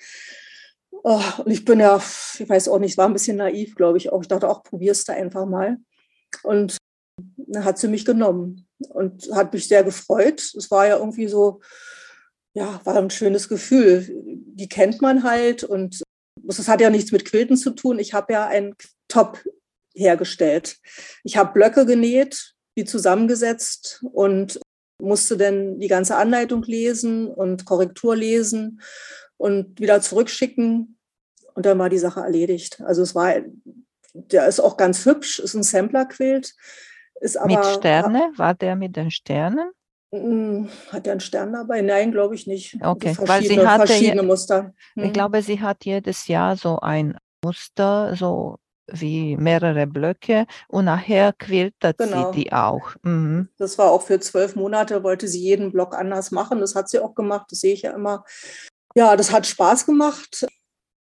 [1.05, 2.01] Oh, und ich bin ja,
[2.39, 4.23] ich weiß auch nicht, es war ein bisschen naiv, glaube ich auch.
[4.23, 5.79] Ich dachte auch, probierst du einfach mal.
[6.43, 6.77] Und
[7.37, 10.41] dann hat sie mich genommen und hat mich sehr gefreut.
[10.57, 11.61] Es war ja irgendwie so,
[12.55, 14.09] ja, war ein schönes Gefühl.
[14.25, 16.03] Die kennt man halt und
[16.43, 17.99] das hat ja nichts mit Quilten zu tun.
[17.99, 18.75] Ich habe ja ein
[19.09, 19.43] Top
[19.95, 20.79] hergestellt.
[21.25, 24.61] Ich habe Blöcke genäht, die zusammengesetzt und
[25.01, 28.81] musste dann die ganze Anleitung lesen und Korrektur lesen
[29.43, 30.97] und wieder zurückschicken.
[31.55, 32.81] Und dann war die Sache erledigt.
[32.87, 33.35] Also es war,
[34.15, 36.55] der ist auch ganz hübsch, ist ein Sampler-Quilt.
[37.21, 38.31] mit Sterne?
[38.37, 39.73] War der mit den Sternen?
[40.15, 41.83] Hm, hat er einen Stern dabei?
[41.83, 42.77] Nein, glaube ich nicht.
[42.81, 44.75] Okay, also weil sie hatte, verschiedene Muster.
[44.95, 45.05] Hm.
[45.05, 51.33] Ich glaube, sie hat jedes Jahr so ein Muster, so wie mehrere Blöcke und nachher
[51.33, 52.33] quiltet genau.
[52.33, 52.95] sie die auch.
[53.03, 53.49] Mhm.
[53.59, 56.61] Das war auch für zwölf Monate, wollte sie jeden Block anders machen.
[56.61, 58.25] Das hat sie auch gemacht, das sehe ich ja immer.
[58.95, 60.47] Ja, das hat Spaß gemacht.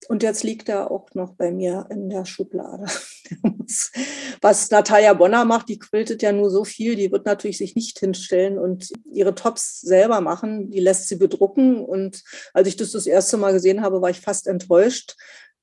[0.08, 2.86] Und jetzt liegt er auch noch bei mir in der Schublade.
[4.42, 8.00] Was Natalia Bonner macht, die quiltet ja nur so viel, die wird natürlich sich nicht
[8.00, 10.72] hinstellen und ihre Tops selber machen.
[10.72, 11.84] Die lässt sie bedrucken.
[11.84, 12.24] Und
[12.54, 15.16] als ich das das erste Mal gesehen habe, war ich fast enttäuscht.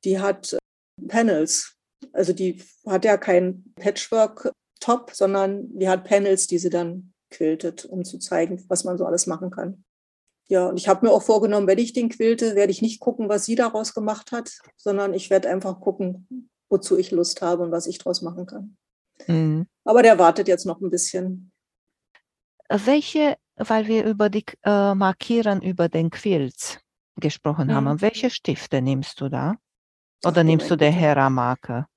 [0.05, 0.57] Die hat
[1.09, 1.77] Panels
[2.13, 8.05] also die hat ja kein Patchwork-Top, sondern die hat Panels, die sie dann quiltet, um
[8.05, 9.85] zu zeigen, was man so alles machen kann.
[10.49, 13.29] Ja, und ich habe mir auch vorgenommen, wenn ich den quilte, werde ich nicht gucken,
[13.29, 17.73] was sie daraus gemacht hat, sondern ich werde einfach gucken, wozu ich Lust habe und
[17.73, 18.77] was ich daraus machen kann.
[19.27, 19.67] Mhm.
[19.85, 21.51] Aber der wartet jetzt noch ein bisschen.
[22.69, 26.81] Welche, weil wir über die äh, Markieren über den Quilt
[27.17, 27.73] gesprochen mhm.
[27.73, 29.57] haben, welche Stifte nimmst du da?
[30.25, 31.89] Oder Ach, nimmst du den Hera-Marker?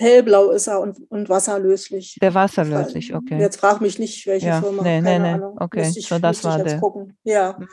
[0.00, 2.16] Hellblau ist er und, und wasserlöslich.
[2.22, 3.38] Der wasserlöslich, okay.
[3.38, 4.82] Jetzt frag mich nicht, welche ja, Firma.
[4.82, 5.28] Nee, nee, nee.
[5.28, 5.56] Ahnung.
[5.60, 6.80] Okay, ich, so das war der.
[6.80, 7.18] Gucken.
[7.22, 7.56] Ja.
[7.58, 7.68] Mhm.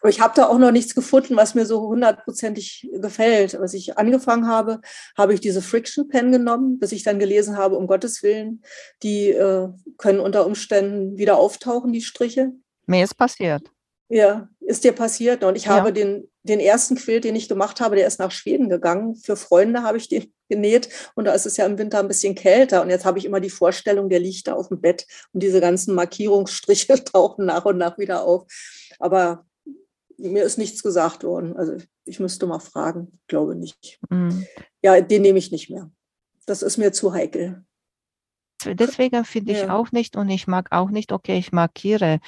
[0.00, 3.54] Aber ich habe da auch noch nichts gefunden, was mir so hundertprozentig gefällt.
[3.56, 4.80] Als ich angefangen habe,
[5.16, 8.62] habe ich diese Friction Pen genommen, bis ich dann gelesen habe, um Gottes Willen,
[9.02, 12.52] die äh, können unter Umständen wieder auftauchen, die Striche.
[12.86, 13.70] Mir ist passiert.
[14.08, 15.42] Ja, ist dir passiert.
[15.42, 15.72] Und ich ja.
[15.72, 19.16] habe den, den ersten Quilt, den ich gemacht habe, der ist nach Schweden gegangen.
[19.16, 20.88] Für Freunde habe ich den genäht.
[21.14, 22.82] Und da ist es ja im Winter ein bisschen kälter.
[22.82, 25.60] Und jetzt habe ich immer die Vorstellung, der liegt da auf dem Bett und diese
[25.60, 28.44] ganzen Markierungsstriche tauchen nach und nach wieder auf.
[28.98, 29.44] Aber
[30.18, 31.56] mir ist nichts gesagt worden.
[31.56, 33.18] Also ich müsste mal fragen.
[33.26, 33.98] Glaube nicht.
[34.08, 34.46] Mhm.
[34.82, 35.90] Ja, den nehme ich nicht mehr.
[36.46, 37.64] Das ist mir zu heikel.
[38.64, 39.74] Deswegen finde ich ja.
[39.74, 42.20] auch nicht und ich mag auch nicht, okay, ich markiere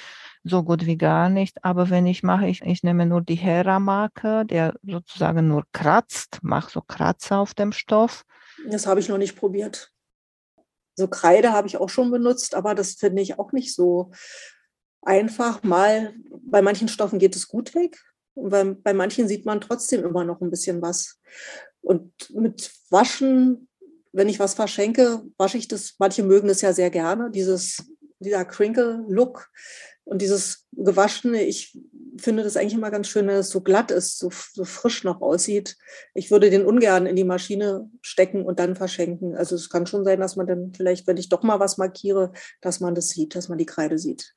[0.43, 4.45] so gut wie gar nicht, aber wenn ich mache, ich, ich nehme nur die Hera-Marke,
[4.45, 8.23] der sozusagen nur kratzt, mache so Kratzer auf dem Stoff.
[8.69, 9.91] Das habe ich noch nicht probiert.
[10.95, 14.11] So Kreide habe ich auch schon benutzt, aber das finde ich auch nicht so
[15.01, 15.63] einfach.
[15.63, 17.97] Mal bei manchen Stoffen geht es gut weg
[18.33, 21.19] und bei, bei manchen sieht man trotzdem immer noch ein bisschen was.
[21.81, 23.69] Und mit Waschen
[24.11, 25.95] wenn ich was verschenke, wasche ich das.
[25.99, 27.85] Manche mögen es ja sehr gerne, dieses,
[28.19, 29.49] dieser Crinkle-Look
[30.03, 31.43] und dieses Gewaschene.
[31.43, 31.77] Ich
[32.17, 35.21] finde das eigentlich immer ganz schön, wenn es so glatt ist, so, so frisch noch
[35.21, 35.77] aussieht.
[36.13, 39.35] Ich würde den ungern in die Maschine stecken und dann verschenken.
[39.35, 42.33] Also es kann schon sein, dass man dann vielleicht, wenn ich doch mal was markiere,
[42.61, 44.35] dass man das sieht, dass man die Kreide sieht.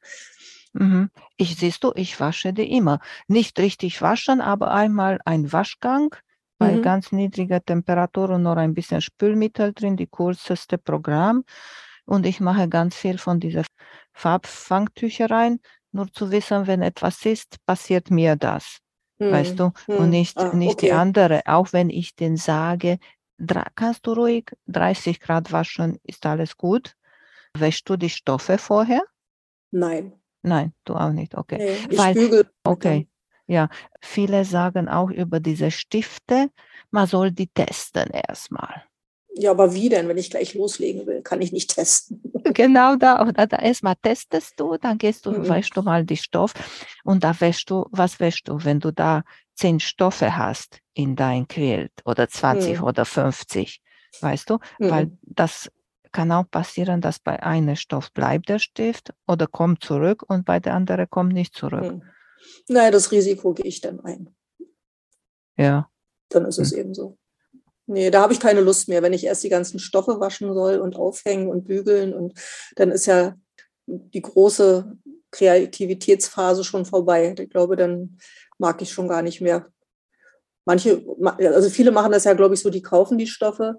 [0.75, 1.11] Mhm.
[1.37, 3.01] Ich siehst du, ich wasche die immer.
[3.27, 6.14] Nicht richtig waschen, aber einmal ein Waschgang
[6.59, 6.83] bei mhm.
[6.83, 11.45] ganz niedriger Temperatur und noch ein bisschen Spülmittel drin, die kürzeste Programm.
[12.05, 13.65] Und ich mache ganz viel von dieser
[14.12, 15.61] Farbfangtücher rein,
[15.93, 18.79] nur zu wissen, wenn etwas ist, passiert mir das.
[19.19, 19.31] Mhm.
[19.31, 19.73] Weißt du?
[19.87, 19.97] Mhm.
[19.97, 20.87] Und nicht, ah, nicht okay.
[20.87, 21.43] die andere.
[21.47, 22.99] Auch wenn ich den sage,
[23.75, 26.95] kannst du ruhig 30 Grad waschen, ist alles gut.
[27.57, 29.03] Wäschst du die Stoffe vorher?
[29.71, 30.12] Nein.
[30.43, 31.59] Nein, du auch nicht, okay.
[31.59, 32.51] Nee, ich Weil, bügel.
[32.65, 33.07] Okay,
[33.47, 33.69] ja,
[34.01, 36.51] viele sagen auch über diese Stifte,
[36.91, 38.85] man soll die testen erstmal.
[39.35, 42.23] Ja, aber wie denn, wenn ich gleich loslegen will, kann ich nicht testen.
[42.55, 45.49] Genau da, oder da erstmal testest du, dann gehst du, mhm.
[45.49, 46.53] wäschst du mal die Stoff
[47.05, 49.23] und da wäschst du, was wäschst du, wenn du da
[49.55, 52.85] zehn Stoffe hast in dein Quilt oder 20 mhm.
[52.85, 53.81] oder 50,
[54.21, 54.90] weißt du, mhm.
[54.90, 55.71] weil das
[56.11, 60.61] kann auch passieren, dass bei einem Stoff bleibt der Stift oder kommt zurück und bei
[60.61, 61.95] der anderen kommt nicht zurück.
[61.95, 62.03] Mhm.
[62.68, 64.35] Naja, das Risiko gehe ich dann ein.
[65.57, 65.88] Ja.
[66.29, 66.79] Dann ist es hm.
[66.79, 67.18] eben so.
[67.92, 70.78] Nee, da habe ich keine Lust mehr, wenn ich erst die ganzen Stoffe waschen soll
[70.78, 72.14] und aufhängen und bügeln.
[72.14, 72.33] Und
[72.76, 73.37] dann ist ja
[73.87, 74.96] die große
[75.31, 77.35] Kreativitätsphase schon vorbei.
[77.38, 78.18] Ich glaube, dann
[78.57, 79.70] mag ich schon gar nicht mehr.
[80.64, 81.05] Manche,
[81.38, 83.78] also viele machen das ja, glaube ich, so, die kaufen die Stoffe,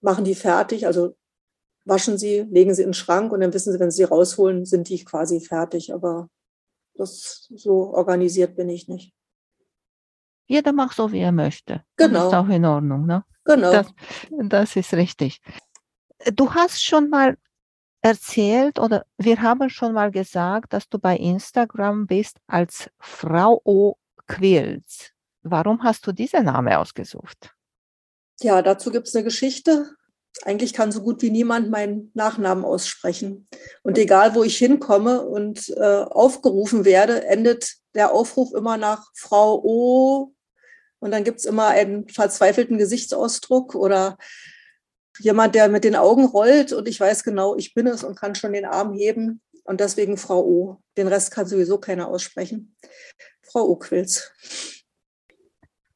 [0.00, 1.14] machen die fertig, also
[1.84, 4.64] waschen sie, legen sie in den Schrank und dann wissen sie, wenn sie sie rausholen,
[4.64, 5.94] sind die quasi fertig.
[5.94, 6.28] Aber
[6.94, 9.12] das so organisiert bin ich nicht.
[10.50, 11.84] Jeder macht so, wie er möchte.
[11.96, 12.24] Genau.
[12.24, 13.06] Das ist auch in Ordnung.
[13.06, 13.24] Ne?
[13.44, 13.70] Genau.
[13.70, 13.86] Das,
[14.30, 15.40] das ist richtig.
[16.34, 17.38] Du hast schon mal
[18.02, 23.94] erzählt oder wir haben schon mal gesagt, dass du bei Instagram bist als Frau O.
[24.26, 25.12] Quills.
[25.42, 27.54] Warum hast du diesen Namen ausgesucht?
[28.40, 29.94] Ja, dazu gibt es eine Geschichte
[30.44, 33.48] eigentlich kann so gut wie niemand meinen Nachnamen aussprechen.
[33.82, 39.60] Und egal, wo ich hinkomme und äh, aufgerufen werde, endet der Aufruf immer nach Frau
[39.62, 40.32] O.
[41.00, 44.16] Und dann gibt es immer einen verzweifelten Gesichtsausdruck oder
[45.18, 48.34] jemand, der mit den Augen rollt und ich weiß genau, ich bin es und kann
[48.34, 49.40] schon den Arm heben.
[49.64, 50.82] Und deswegen Frau O.
[50.96, 52.76] Den Rest kann sowieso keiner aussprechen.
[53.42, 53.76] Frau O.
[53.76, 54.32] Quills.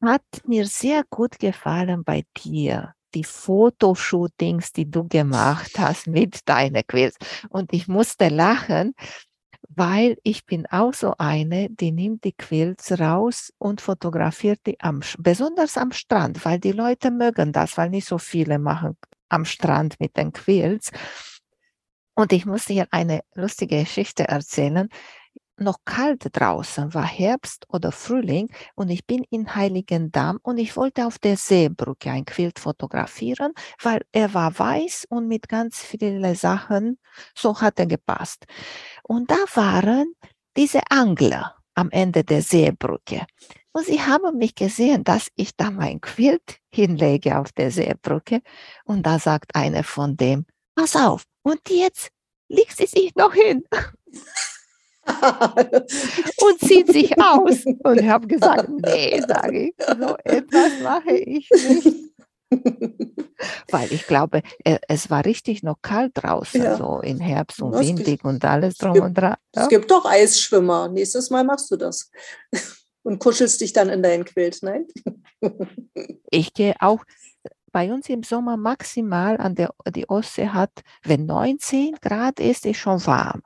[0.02, 2.94] hat mir sehr gut gefallen bei dir.
[3.14, 7.16] Die Fotoshootings, die du gemacht hast mit deiner Quills.
[7.48, 8.94] Und ich musste lachen,
[9.76, 15.00] weil ich bin auch so eine, die nimmt die Quilts raus und fotografiert die am,
[15.18, 18.96] besonders am Strand, weil die Leute mögen das, weil nicht so viele machen
[19.28, 20.90] am Strand mit den Quilts.
[22.14, 24.88] Und ich musste hier eine lustige Geschichte erzählen
[25.56, 31.06] noch kalt draußen, war Herbst oder Frühling und ich bin in Heiligendamm und ich wollte
[31.06, 36.98] auf der Seebrücke ein Quilt fotografieren, weil er war weiß und mit ganz vielen Sachen,
[37.34, 38.46] so hat er gepasst.
[39.02, 40.14] Und da waren
[40.56, 43.26] diese Angler am Ende der Seebrücke.
[43.72, 48.40] Und sie haben mich gesehen, dass ich da mein Quilt hinlege auf der Seebrücke.
[48.84, 52.10] Und da sagt einer von dem, pass auf, und jetzt
[52.48, 53.64] legt sie sich noch hin.
[56.42, 57.64] und zieht sich aus.
[57.64, 62.14] Und ich habe gesagt, nee, sage ich, so etwas mache ich nicht.
[63.70, 66.76] Weil ich glaube, äh, es war richtig noch kalt draußen, ja.
[66.76, 69.36] so in Herbst und das windig gibt, und alles drum gibt, und dran.
[69.54, 69.62] Ja?
[69.62, 70.88] Es gibt doch Eisschwimmer.
[70.88, 72.10] Nächstes Mal machst du das.
[73.06, 74.86] Und kuschelst dich dann in dein Quilt, nein?
[76.30, 77.04] Ich gehe auch
[77.70, 80.70] bei uns im Sommer maximal an der die Ostsee hat,
[81.02, 83.42] wenn 19 Grad ist, ist schon warm.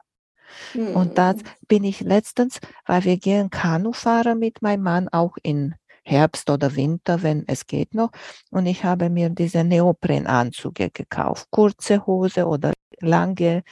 [0.75, 1.43] Und da hm.
[1.67, 5.75] bin ich letztens, weil wir gehen Kanu fahren mit meinem Mann auch in
[6.09, 8.11] Herbst oder Winter, wenn es geht noch.
[8.51, 13.63] Und ich habe mir diese Neoprenanzüge gekauft, kurze Hose oder lange.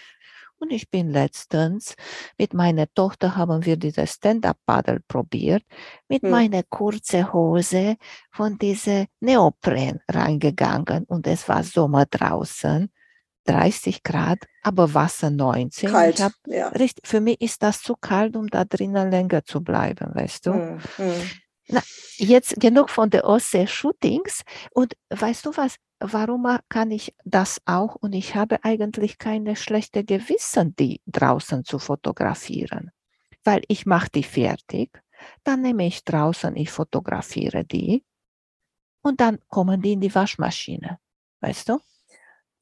[0.59, 1.97] Und ich bin letztens
[2.39, 5.63] mit meiner Tochter haben wir diese Stand-up-Paddle probiert,
[6.09, 6.31] mit hm.
[6.31, 7.97] meiner kurzen Hose
[8.31, 12.91] von diese Neopren reingegangen und es war Sommer draußen.
[13.47, 15.91] 30 Grad, aber Wasser 19.
[15.91, 16.69] Kalt, hab, ja.
[16.69, 20.53] richtig, für mich ist das zu kalt, um da drinnen länger zu bleiben, weißt du?
[20.53, 21.31] Mm, mm.
[21.69, 21.83] Na,
[22.17, 24.43] jetzt genug von der Ostsee-Shootings.
[24.71, 25.77] Und weißt du was?
[25.99, 27.97] Warum kann ich das auch?
[27.97, 32.91] Und ich habe eigentlich keine schlechte Gewissen, die draußen zu fotografieren.
[33.45, 35.03] Weil ich mache die fertig,
[35.45, 38.05] dann nehme ich draußen, ich fotografiere die
[39.03, 40.99] und dann kommen die in die Waschmaschine.
[41.41, 41.79] Weißt du?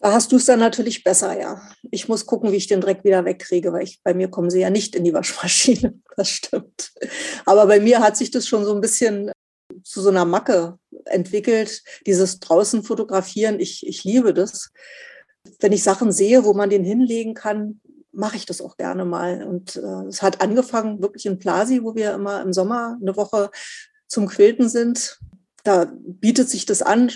[0.04, 1.62] Da hast du es dann natürlich besser, ja.
[1.90, 4.60] Ich muss gucken, wie ich den Dreck wieder wegkriege, weil ich, bei mir kommen sie
[4.60, 5.94] ja nicht in die Waschmaschine.
[6.16, 6.92] Das stimmt.
[7.46, 9.32] Aber bei mir hat sich das schon so ein bisschen
[9.82, 13.58] zu so einer Macke entwickelt, dieses draußen fotografieren.
[13.58, 14.72] Ich, ich liebe das.
[15.58, 17.80] Wenn ich Sachen sehe, wo man den hinlegen kann,
[18.12, 19.42] mache ich das auch gerne mal.
[19.42, 23.50] Und äh, es hat angefangen wirklich in Plasi, wo wir immer im Sommer eine Woche
[24.06, 25.18] zum Quilten sind.
[25.62, 27.10] Da bietet sich das an,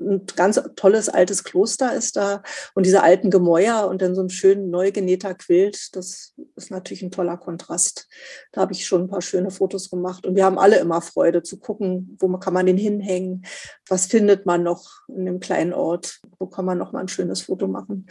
[0.00, 2.42] ein ganz tolles altes Kloster ist da
[2.74, 7.02] und diese alten Gemäuer und dann so ein schön neu genähter Quilt, das ist natürlich
[7.02, 8.08] ein toller Kontrast.
[8.52, 11.42] Da habe ich schon ein paar schöne Fotos gemacht und wir haben alle immer Freude
[11.42, 13.44] zu gucken, wo kann man den hinhängen,
[13.88, 17.42] was findet man noch in dem kleinen Ort, wo kann man noch mal ein schönes
[17.42, 18.06] Foto machen.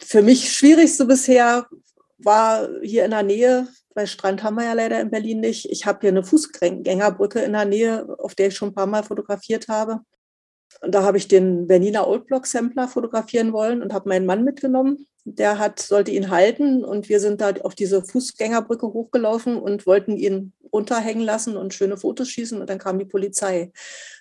[0.00, 1.66] Für mich schwierigste bisher
[2.18, 5.70] war hier in der Nähe, weil Strand haben wir ja leider in Berlin nicht.
[5.70, 9.02] Ich habe hier eine Fußgängerbrücke in der Nähe, auf der ich schon ein paar Mal
[9.02, 10.00] fotografiert habe.
[10.80, 15.06] Und da habe ich den Berliner Oldblock Sampler fotografieren wollen und habe meinen Mann mitgenommen.
[15.24, 20.16] Der hat, sollte ihn halten und wir sind da auf diese Fußgängerbrücke hochgelaufen und wollten
[20.16, 22.60] ihn runterhängen lassen und schöne Fotos schießen.
[22.60, 23.70] Und dann kam die Polizei,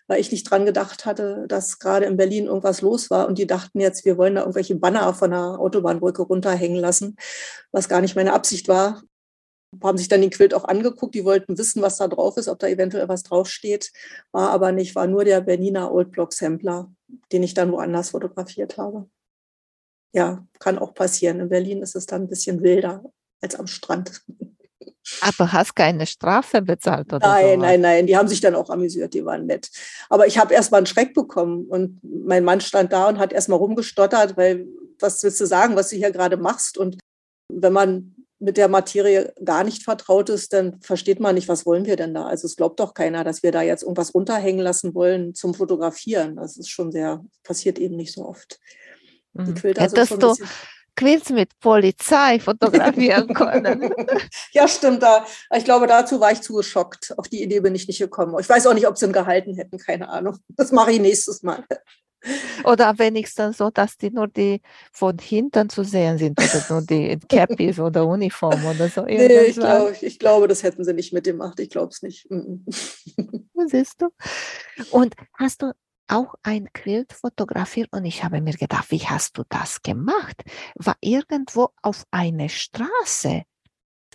[0.08, 3.28] weil ich nicht dran gedacht hatte, dass gerade in Berlin irgendwas los war.
[3.28, 7.16] Und die dachten jetzt, wir wollen da irgendwelche Banner von der Autobahnbrücke runterhängen lassen,
[7.72, 9.02] was gar nicht meine Absicht war
[9.84, 11.16] haben sich dann den Quilt auch angeguckt.
[11.16, 13.92] Die wollten wissen, was da drauf ist, ob da eventuell was draufsteht.
[14.32, 16.92] War aber nicht, war nur der Berliner Old Block Sampler,
[17.32, 19.10] den ich dann woanders fotografiert habe.
[20.14, 21.40] Ja, kann auch passieren.
[21.40, 23.04] In Berlin ist es dann ein bisschen wilder
[23.42, 24.22] als am Strand.
[25.22, 27.66] Aber hast keine Strafe bezahlt oder Nein, so?
[27.66, 28.08] nein, nein.
[28.08, 29.70] Die haben sich dann auch amüsiert, die waren nett.
[30.10, 33.34] Aber ich habe erst mal einen Schreck bekommen und mein Mann stand da und hat
[33.34, 34.68] erst mal rumgestottert, weil
[35.00, 36.78] was willst du sagen, was du hier gerade machst?
[36.78, 36.98] Und
[37.52, 41.86] wenn man mit der Materie gar nicht vertraut ist, dann versteht man nicht, was wollen
[41.86, 42.26] wir denn da?
[42.26, 46.36] Also es glaubt doch keiner, dass wir da jetzt irgendwas runterhängen lassen wollen zum Fotografieren.
[46.36, 48.60] Das ist schon sehr, passiert eben nicht so oft.
[49.34, 49.56] Die mhm.
[49.56, 50.36] Quilter Hättest du
[50.96, 53.94] Quills mit Polizei fotografieren können.
[54.52, 55.02] ja, stimmt.
[55.02, 57.14] Da, ich glaube, dazu war ich zu geschockt.
[57.18, 58.36] Auf die Idee bin ich nicht gekommen.
[58.40, 60.38] Ich weiß auch nicht, ob sie ihn gehalten hätten, keine Ahnung.
[60.50, 61.64] Das mache ich nächstes Mal.
[62.64, 64.62] Oder wenigstens so, dass die nur die
[64.92, 69.04] von hinten zu sehen sind oder nur die Cappies oder Uniform oder so.
[69.04, 71.60] Nee, ich, glaub, ich glaube, das hätten sie nicht mitgemacht.
[71.60, 72.28] Ich glaube es nicht.
[73.68, 74.10] Siehst du?
[74.92, 75.72] Und hast du
[76.08, 80.44] auch ein Quilt fotografiert und ich habe mir gedacht, wie hast du das gemacht?
[80.76, 83.44] War irgendwo auf einer Straße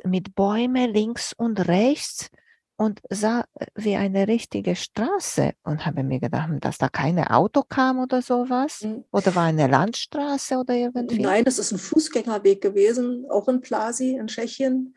[0.04, 2.30] mit Bäumen links und rechts
[2.76, 7.62] und sah äh, wie eine richtige Straße und habe mir gedacht, dass da keine Auto
[7.62, 8.82] kam oder sowas.
[8.82, 9.04] Mhm.
[9.10, 11.18] Oder war eine Landstraße oder irgendwie?
[11.20, 14.94] Nein, das ist ein Fußgängerweg gewesen, auch in Plasi in Tschechien.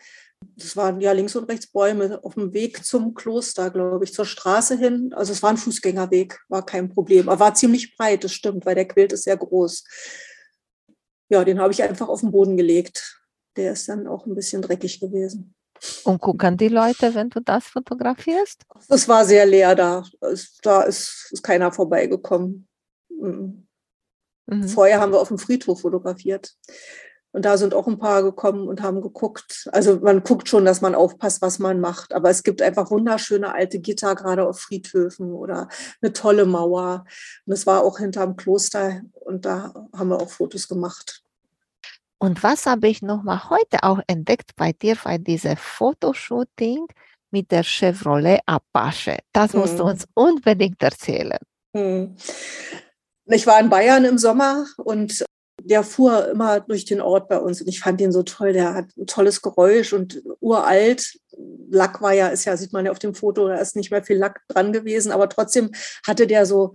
[0.55, 4.25] Das waren ja links und rechts Bäume auf dem Weg zum Kloster, glaube ich, zur
[4.25, 5.11] Straße hin.
[5.13, 7.27] Also es war ein Fußgängerweg, war kein Problem.
[7.27, 9.83] Er war ziemlich breit, das stimmt, weil der Quilt ist sehr groß.
[11.29, 13.21] Ja, den habe ich einfach auf den Boden gelegt.
[13.57, 15.55] Der ist dann auch ein bisschen dreckig gewesen.
[16.03, 18.63] Und gucken die Leute, wenn du das fotografierst?
[18.89, 20.03] Es war sehr leer da.
[20.61, 22.67] Da ist, ist keiner vorbeigekommen.
[23.09, 23.67] Mhm.
[24.47, 24.67] Mhm.
[24.67, 26.55] Vorher haben wir auf dem Friedhof fotografiert.
[27.31, 29.69] Und da sind auch ein paar gekommen und haben geguckt.
[29.71, 32.13] Also man guckt schon, dass man aufpasst, was man macht.
[32.13, 35.67] Aber es gibt einfach wunderschöne alte Gitter, gerade auf Friedhöfen oder
[36.01, 37.05] eine tolle Mauer.
[37.45, 41.23] Und es war auch hinterm Kloster und da haben wir auch Fotos gemacht.
[42.19, 46.85] Und was habe ich nochmal heute auch entdeckt bei dir bei diesem Fotoshooting
[47.31, 49.19] mit der Chevrolet Apache?
[49.31, 49.77] Das musst hm.
[49.77, 51.39] du uns unbedingt erzählen.
[51.75, 52.15] Hm.
[53.25, 55.23] Ich war in Bayern im Sommer und
[55.63, 58.53] der fuhr immer durch den Ort bei uns und ich fand ihn so toll.
[58.53, 61.19] Der hat ein tolles Geräusch und uralt.
[61.69, 64.03] Lack war ja, ist ja, sieht man ja auf dem Foto, da ist nicht mehr
[64.03, 65.71] viel Lack dran gewesen, aber trotzdem
[66.05, 66.73] hatte der so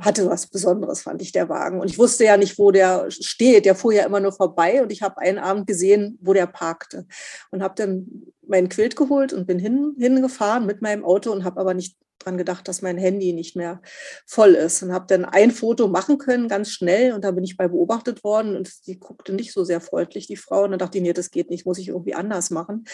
[0.00, 1.80] hatte was Besonderes, fand ich, der Wagen.
[1.80, 3.64] Und ich wusste ja nicht, wo der steht.
[3.64, 7.06] Der fuhr ja immer nur vorbei und ich habe einen Abend gesehen, wo der parkte.
[7.50, 11.60] Und habe dann meinen Quilt geholt und bin hin, hingefahren mit meinem Auto und habe
[11.60, 13.80] aber nicht dran gedacht, dass mein Handy nicht mehr
[14.26, 14.82] voll ist.
[14.82, 17.12] Und habe dann ein Foto machen können, ganz schnell.
[17.12, 20.36] Und da bin ich bei beobachtet worden und die guckte nicht so sehr freundlich, die
[20.36, 20.64] Frau.
[20.64, 22.84] Und dann dachte ich, nee, das geht nicht, muss ich irgendwie anders machen.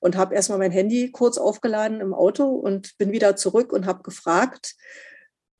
[0.00, 4.02] Und habe erstmal mein Handy kurz aufgeladen im Auto und bin wieder zurück und habe
[4.02, 4.74] gefragt,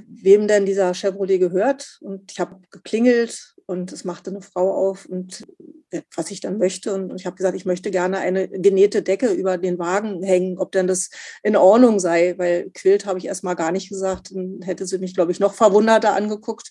[0.09, 1.98] wem denn dieser Chevrolet gehört.
[2.00, 5.44] Und ich habe geklingelt und es machte eine Frau auf und
[5.90, 6.94] äh, was ich dann möchte.
[6.94, 10.72] Und ich habe gesagt, ich möchte gerne eine genähte Decke über den Wagen hängen, ob
[10.72, 11.11] denn das
[11.42, 14.34] in Ordnung sei, weil Quilt habe ich erst mal gar nicht gesagt.
[14.34, 16.70] Dann hätte sie mich, glaube ich, noch verwunderter angeguckt.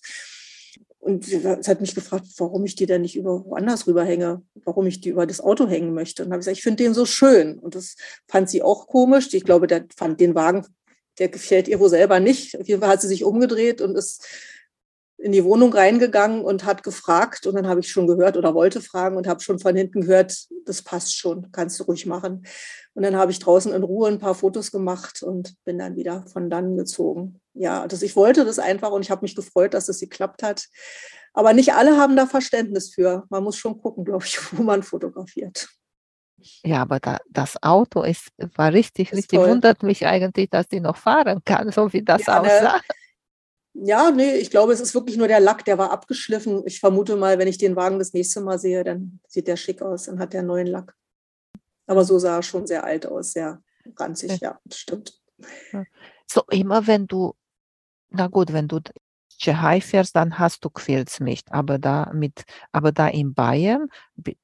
[1.00, 5.02] Und sie hat mich gefragt, warum ich die denn nicht über woanders rüberhänge, warum ich
[5.02, 6.24] die über das Auto hängen möchte.
[6.24, 7.58] Und habe ich gesagt, ich finde den so schön.
[7.58, 7.96] Und das
[8.28, 9.34] fand sie auch komisch.
[9.34, 10.64] Ich glaube, der fand den Wagen
[11.22, 12.60] der gefällt ihr wohl selber nicht.
[12.60, 14.26] Auf jeden Fall hat sie sich umgedreht und ist
[15.20, 17.46] in die Wohnung reingegangen und hat gefragt.
[17.46, 20.48] Und dann habe ich schon gehört oder wollte fragen und habe schon von hinten gehört,
[20.66, 22.44] das passt schon, kannst du ruhig machen.
[22.96, 26.26] Und dann habe ich draußen in Ruhe ein paar Fotos gemacht und bin dann wieder
[26.26, 27.40] von dann gezogen.
[27.54, 30.70] Ja, also ich wollte das einfach und ich habe mich gefreut, dass es geklappt hat.
[31.34, 33.26] Aber nicht alle haben da Verständnis für.
[33.30, 35.70] Man muss schon gucken, glaube ich, wo man fotografiert.
[36.64, 39.50] Ja, aber da, das Auto ist, war richtig, ist richtig, toll.
[39.50, 42.48] wundert mich eigentlich, dass die noch fahren kann, so wie das ja, ne?
[42.48, 42.78] aussah.
[42.78, 42.82] Ne?
[43.74, 46.64] Ja, nee, ich glaube, es ist wirklich nur der Lack, der war abgeschliffen.
[46.66, 49.82] Ich vermute mal, wenn ich den Wagen das nächste Mal sehe, dann sieht der schick
[49.82, 50.94] aus, dann hat der neuen Lack.
[51.88, 53.62] Aber so sah er schon sehr alt aus, sehr
[53.98, 55.20] ranzig, ja, das stimmt.
[56.28, 57.34] So, immer wenn du,
[58.10, 58.80] na gut, wenn du
[59.42, 61.52] Tschechei fährst, dann hast du Quilts nicht.
[61.52, 63.88] Aber da, mit, aber da in Bayern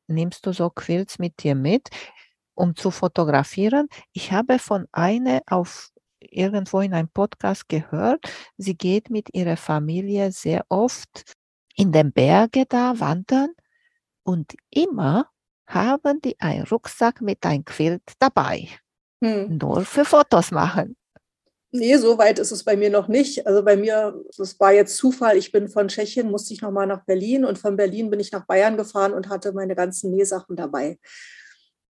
[0.08, 1.90] nimmst du so Quilts mit dir mit,
[2.56, 3.88] um zu fotografieren.
[4.12, 8.26] Ich habe von einer auf irgendwo in einem Podcast gehört,
[8.58, 11.36] sie geht mit ihrer Familie sehr oft
[11.76, 13.52] in den Berge da wandern
[14.24, 15.28] und immer
[15.68, 18.68] haben die einen Rucksack mit einem Quilt dabei.
[19.24, 19.58] Hm.
[19.58, 20.96] Nur für Fotos machen.
[21.72, 23.46] Nee, so weit ist es bei mir noch nicht.
[23.46, 25.36] Also bei mir, das war jetzt Zufall.
[25.38, 28.46] Ich bin von Tschechien, musste ich nochmal nach Berlin und von Berlin bin ich nach
[28.46, 30.98] Bayern gefahren und hatte meine ganzen Nähsachen dabei.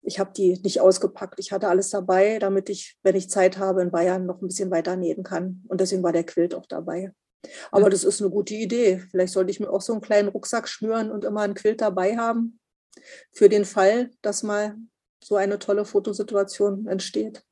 [0.02, 1.38] Ich habe die nicht ausgepackt.
[1.40, 4.70] Ich hatte alles dabei, damit ich, wenn ich Zeit habe, in Bayern noch ein bisschen
[4.70, 5.62] weiter nähen kann.
[5.68, 7.12] Und deswegen war der Quilt auch dabei.
[7.70, 9.02] Aber das ist eine gute Idee.
[9.10, 12.16] Vielleicht sollte ich mir auch so einen kleinen Rucksack schnüren und immer einen Quilt dabei
[12.16, 12.60] haben.
[13.32, 14.76] Für den Fall, dass mal
[15.22, 17.42] so eine tolle Fotosituation entsteht.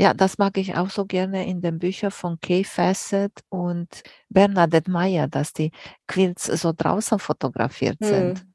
[0.00, 3.86] Ja, das mag ich auch so gerne in den Büchern von Kay Fassett und
[4.30, 5.72] Bernadette Meyer, dass die
[6.08, 8.38] Quilts so draußen fotografiert sind.
[8.38, 8.54] Hm.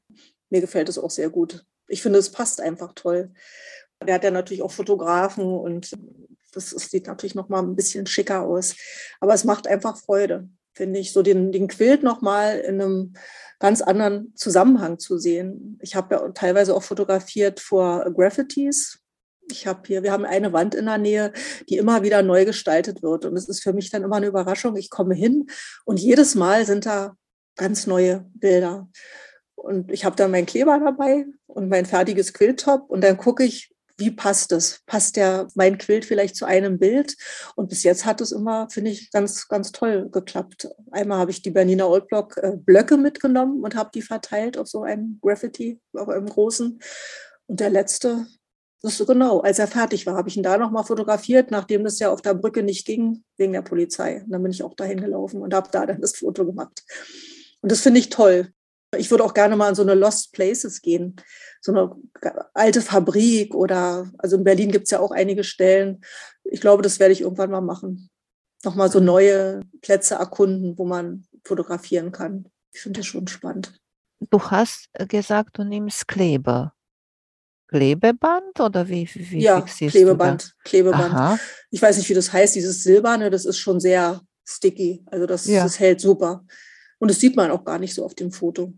[0.50, 1.64] Mir gefällt es auch sehr gut.
[1.86, 3.30] Ich finde, es passt einfach toll.
[4.04, 5.92] Der hat ja natürlich auch Fotografen und
[6.50, 8.74] das, das sieht natürlich noch mal ein bisschen schicker aus.
[9.20, 13.12] Aber es macht einfach Freude, finde ich, so den, den Quilt noch mal in einem
[13.60, 15.78] ganz anderen Zusammenhang zu sehen.
[15.80, 18.98] Ich habe ja teilweise auch fotografiert vor Graffitis,
[19.50, 21.32] ich habe hier, wir haben eine Wand in der Nähe,
[21.68, 23.24] die immer wieder neu gestaltet wird.
[23.24, 24.76] Und es ist für mich dann immer eine Überraschung.
[24.76, 25.46] Ich komme hin
[25.84, 27.16] und jedes Mal sind da
[27.56, 28.88] ganz neue Bilder.
[29.54, 33.72] Und ich habe dann meinen Kleber dabei und mein fertiges Quilltop und dann gucke ich,
[33.98, 34.82] wie passt es?
[34.84, 37.16] Passt der mein Quilt vielleicht zu einem Bild?
[37.54, 40.68] Und bis jetzt hat es immer, finde ich, ganz, ganz toll geklappt.
[40.90, 44.82] Einmal habe ich die Bernina Oldblock äh, Blöcke mitgenommen und habe die verteilt auf so
[44.82, 46.78] einem Graffiti, auf einem großen.
[47.46, 48.26] Und der letzte,
[48.86, 52.12] Das genau, als er fertig war, habe ich ihn da nochmal fotografiert, nachdem das ja
[52.12, 54.22] auf der Brücke nicht ging, wegen der Polizei.
[54.22, 56.84] Und dann bin ich auch dahin gelaufen und habe da dann das Foto gemacht.
[57.62, 58.52] Und das finde ich toll.
[58.96, 61.16] Ich würde auch gerne mal in so eine Lost Places gehen.
[61.60, 61.96] So eine
[62.54, 66.02] alte Fabrik oder, also in Berlin gibt es ja auch einige Stellen.
[66.44, 68.08] Ich glaube, das werde ich irgendwann mal machen.
[68.62, 72.48] Nochmal so neue Plätze erkunden, wo man fotografieren kann.
[72.72, 73.76] Ich finde das schon spannend.
[74.30, 76.75] Du hast gesagt, du nimmst Kleber.
[77.68, 81.14] Klebeband oder wie, wie ja, Klebeband, Klebeband.
[81.14, 81.38] Aha.
[81.70, 85.04] Ich weiß nicht, wie das heißt, dieses Silberne, das ist schon sehr sticky.
[85.06, 85.64] Also das, ja.
[85.64, 86.44] das hält super.
[86.98, 88.72] Und das sieht man auch gar nicht so auf dem Foto.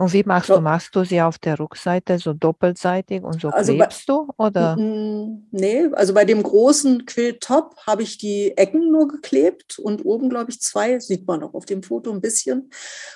[0.00, 0.58] Und wie machst du?
[0.60, 4.32] Machst du sie auf der Rückseite so doppelseitig und so also klebst bei, du?
[4.38, 4.74] Oder?
[4.76, 10.52] Nee, also bei dem großen Quill-Top habe ich die Ecken nur geklebt und oben, glaube
[10.52, 12.70] ich, zwei, sieht man auch auf dem Foto ein bisschen.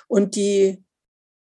[0.09, 0.84] Und die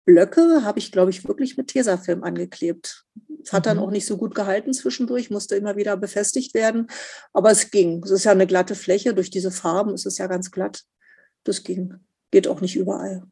[0.06, 3.06] Blöcke habe ich, glaube ich, wirklich mit Tesafilm angeklebt.
[3.44, 3.70] Es hat mhm.
[3.70, 6.88] dann auch nicht so gut gehalten zwischendurch, musste immer wieder befestigt werden.
[7.34, 8.04] Aber es ging.
[8.04, 9.14] Es ist ja eine glatte Fläche.
[9.14, 10.84] Durch diese Farben ist es ja ganz glatt.
[11.44, 11.96] Das ging.
[12.32, 13.24] Geht auch nicht überall.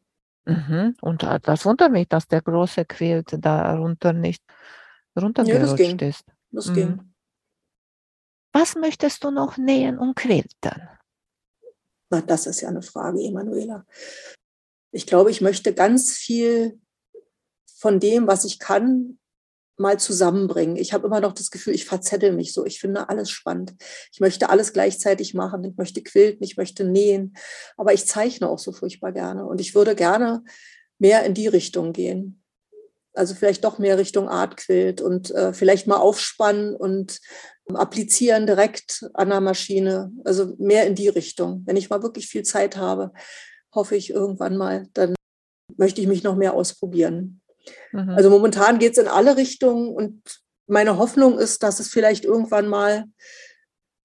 [0.46, 0.96] Mhm.
[1.00, 4.42] Und das wundert mich, dass der große Quilt darunter nicht
[5.18, 6.24] runtergerutscht ja, das ist.
[6.50, 6.74] Das mhm.
[6.74, 7.14] ging.
[8.52, 10.88] Was möchtest du noch nähen und quilten?
[12.10, 13.84] Na, das ist ja eine Frage, Emanuela.
[14.94, 16.78] Ich glaube, ich möchte ganz viel
[17.76, 19.18] von dem, was ich kann,
[19.76, 20.76] mal zusammenbringen.
[20.76, 22.64] Ich habe immer noch das Gefühl, ich verzettel mich so.
[22.64, 23.74] Ich finde alles spannend.
[24.12, 25.64] Ich möchte alles gleichzeitig machen.
[25.64, 27.34] Ich möchte quilten, ich möchte nähen.
[27.76, 29.44] Aber ich zeichne auch so furchtbar gerne.
[29.44, 30.44] Und ich würde gerne
[31.00, 32.40] mehr in die Richtung gehen.
[33.14, 37.20] Also vielleicht doch mehr Richtung Art Quilt und äh, vielleicht mal aufspannen und
[37.72, 40.12] applizieren direkt an der Maschine.
[40.24, 41.64] Also mehr in die Richtung.
[41.66, 43.12] Wenn ich mal wirklich viel Zeit habe,
[43.74, 45.14] hoffe ich irgendwann mal, dann
[45.76, 47.40] möchte ich mich noch mehr ausprobieren.
[47.92, 48.10] Mhm.
[48.10, 50.22] Also momentan geht es in alle Richtungen und
[50.66, 53.04] meine Hoffnung ist, dass es vielleicht irgendwann mal,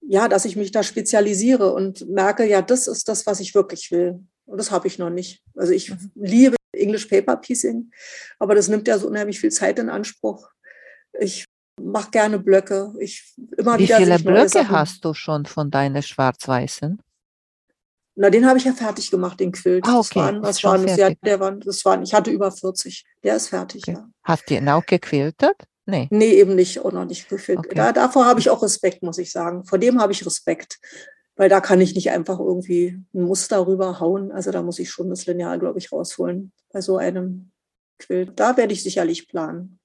[0.00, 3.90] ja, dass ich mich da spezialisiere und merke, ja, das ist das, was ich wirklich
[3.90, 4.20] will.
[4.46, 5.42] Und das habe ich noch nicht.
[5.54, 6.10] Also ich mhm.
[6.14, 7.90] liebe English Paper Piecing,
[8.38, 10.48] aber das nimmt ja so unheimlich viel Zeit in Anspruch.
[11.18, 11.44] Ich
[11.80, 12.94] mache gerne Blöcke.
[12.98, 17.00] Ich immer Wie wieder viele Blöcke hast du schon von deinen schwarz-weißen?
[18.20, 19.86] Na, den habe ich ja fertig gemacht, den Quilt.
[19.88, 20.08] Ah, okay.
[20.08, 20.98] Das waren, was waren das?
[20.98, 23.06] Ja, der war, das waren, ich hatte über 40.
[23.24, 23.92] Der ist fertig, okay.
[23.96, 24.10] ja.
[24.24, 25.56] Hast du ihn auch gequiltet?
[25.86, 26.06] Nee.
[26.10, 27.64] Nee, eben nicht, auch noch nicht gefilmt.
[27.64, 27.74] Okay.
[27.74, 29.64] Da, davor habe ich auch Respekt, muss ich sagen.
[29.64, 30.78] Vor dem habe ich Respekt.
[31.36, 34.32] Weil da kann ich nicht einfach irgendwie ein Muster rüberhauen.
[34.32, 36.52] Also da muss ich schon das Lineal, glaube ich, rausholen.
[36.70, 37.52] Bei so einem
[37.98, 38.38] Quilt.
[38.38, 39.78] Da werde ich sicherlich planen.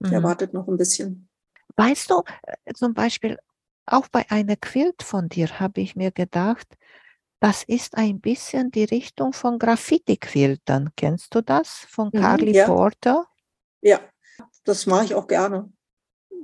[0.00, 0.10] Mhm.
[0.10, 1.30] Der wartet noch ein bisschen.
[1.76, 3.38] Weißt du, äh, zum Beispiel
[3.86, 6.68] auch bei einer Quilt von dir habe ich mir gedacht,
[7.40, 10.90] das ist ein bisschen die Richtung von Graffiti-Quiltern.
[10.96, 12.66] Kennst du das von mhm, Carly ja.
[12.66, 13.26] Porter?
[13.80, 14.00] Ja,
[14.64, 15.72] das mache ich auch gerne.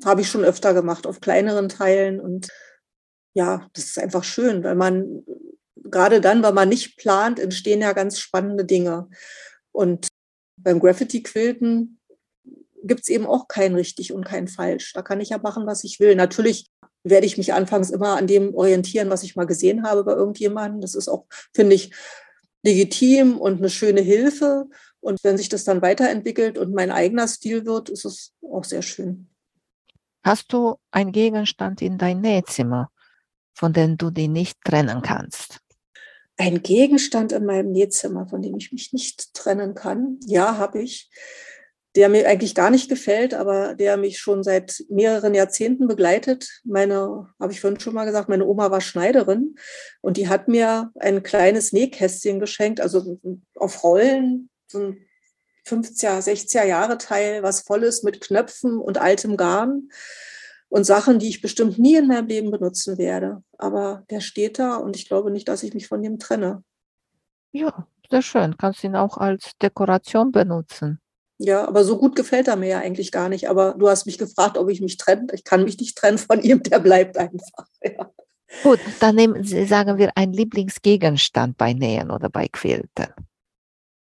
[0.04, 2.20] Habe ich schon öfter gemacht, auf kleineren Teilen.
[2.20, 2.48] Und
[3.34, 5.24] ja, das ist einfach schön, weil man,
[5.76, 9.08] gerade dann, weil man nicht plant, entstehen ja ganz spannende Dinge.
[9.72, 10.08] Und
[10.56, 12.00] beim Graffiti-Quilten
[12.84, 14.92] gibt es eben auch kein richtig und kein falsch.
[14.92, 16.14] Da kann ich ja machen, was ich will.
[16.14, 16.70] Natürlich
[17.04, 20.80] werde ich mich anfangs immer an dem orientieren, was ich mal gesehen habe bei irgendjemandem.
[20.80, 21.92] Das ist auch, finde ich,
[22.62, 24.66] legitim und eine schöne Hilfe.
[25.00, 28.82] Und wenn sich das dann weiterentwickelt und mein eigener Stil wird, ist es auch sehr
[28.82, 29.28] schön.
[30.24, 32.90] Hast du einen Gegenstand in dein Nähzimmer,
[33.52, 35.60] von dem du den nicht trennen kannst?
[36.38, 40.18] Ein Gegenstand in meinem Nähzimmer, von dem ich mich nicht trennen kann?
[40.24, 41.10] Ja, habe ich
[41.96, 46.60] der mir eigentlich gar nicht gefällt, aber der mich schon seit mehreren Jahrzehnten begleitet.
[46.64, 49.54] Meine, habe ich vorhin schon mal gesagt, meine Oma war Schneiderin
[50.00, 53.18] und die hat mir ein kleines Nähkästchen geschenkt, also
[53.54, 55.06] auf Rollen, so ein
[55.66, 59.88] 50er, 60er Jahre Teil, was voll ist mit Knöpfen und altem Garn
[60.68, 63.42] und Sachen, die ich bestimmt nie in meinem Leben benutzen werde.
[63.56, 66.64] Aber der steht da und ich glaube nicht, dass ich mich von dem trenne.
[67.52, 68.56] Ja, sehr schön.
[68.58, 71.00] Kannst ihn auch als Dekoration benutzen.
[71.38, 73.48] Ja, aber so gut gefällt er mir ja eigentlich gar nicht.
[73.48, 75.26] Aber du hast mich gefragt, ob ich mich trenne.
[75.32, 77.66] Ich kann mich nicht trennen von ihm, der bleibt einfach.
[77.82, 78.10] Ja.
[78.62, 83.08] Gut, dann nehmen, sagen wir ein Lieblingsgegenstand bei Nähen oder bei Quilten.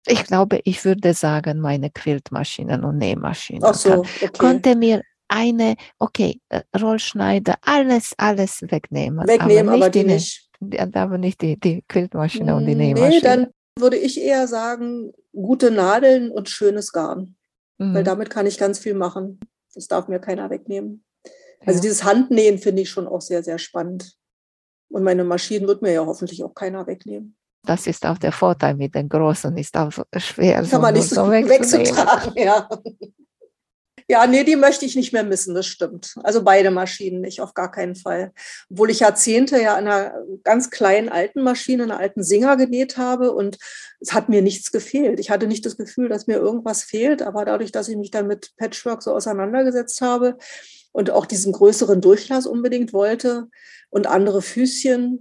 [0.06, 3.62] Ich glaube, ich würde sagen, meine Quiltmaschinen und Nähmaschinen.
[3.62, 4.30] Ach so, okay.
[4.36, 9.26] Konnte mir eine, okay, äh, Rollschneider, alles, alles wegnehmen.
[9.28, 10.48] Wegnehmen, aber, aber die nicht.
[10.94, 13.10] Aber nicht die, die Quiltmaschine und die Nähmaschine.
[13.10, 13.46] Nee, dann
[13.78, 15.12] würde ich eher sagen,
[15.42, 17.36] gute Nadeln und schönes Garn.
[17.78, 17.94] Mhm.
[17.94, 19.40] Weil damit kann ich ganz viel machen.
[19.74, 21.04] Das darf mir keiner wegnehmen.
[21.66, 24.14] Also dieses Handnähen finde ich schon auch sehr, sehr spannend.
[24.90, 27.36] Und meine Maschinen wird mir ja hoffentlich auch keiner wegnehmen.
[27.64, 30.54] Das ist auch der Vorteil mit den großen, ist auch schwer.
[30.54, 32.68] Kann so man nicht so wegzutragen, ja.
[34.10, 36.14] Ja, nee, die möchte ich nicht mehr missen, das stimmt.
[36.22, 38.32] Also beide Maschinen nicht, auf gar keinen Fall.
[38.70, 43.32] Obwohl ich Jahrzehnte ja an einer ganz kleinen alten Maschine, einer alten Singer genäht habe
[43.32, 43.58] und
[44.00, 45.20] es hat mir nichts gefehlt.
[45.20, 48.26] Ich hatte nicht das Gefühl, dass mir irgendwas fehlt, aber dadurch, dass ich mich dann
[48.26, 50.38] mit Patchwork so auseinandergesetzt habe
[50.92, 53.48] und auch diesen größeren Durchlass unbedingt wollte
[53.90, 55.20] und andere Füßchen,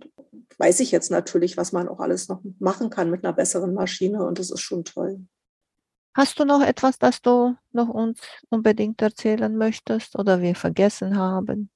[0.59, 4.25] weiß ich jetzt natürlich, was man auch alles noch machen kann mit einer besseren Maschine
[4.25, 5.19] und das ist schon toll.
[6.17, 11.69] Hast du noch etwas, das du noch uns unbedingt erzählen möchtest oder wir vergessen haben?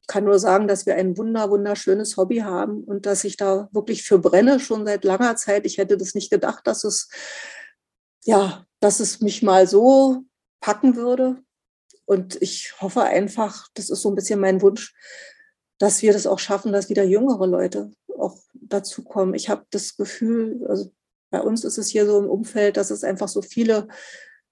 [0.00, 3.68] Ich kann nur sagen, dass wir ein wunder, wunderschönes Hobby haben und dass ich da
[3.72, 5.66] wirklich für brenne, schon seit langer Zeit.
[5.66, 7.10] Ich hätte das nicht gedacht, dass es,
[8.24, 10.24] ja, dass es mich mal so
[10.60, 11.36] packen würde.
[12.06, 14.94] Und ich hoffe einfach, das ist so ein bisschen mein Wunsch,
[15.76, 19.04] dass wir das auch schaffen, dass wieder jüngere Leute auch dazu.
[19.34, 20.90] Ich habe das Gefühl, also
[21.30, 23.88] bei uns ist es hier so im Umfeld, dass es einfach so viele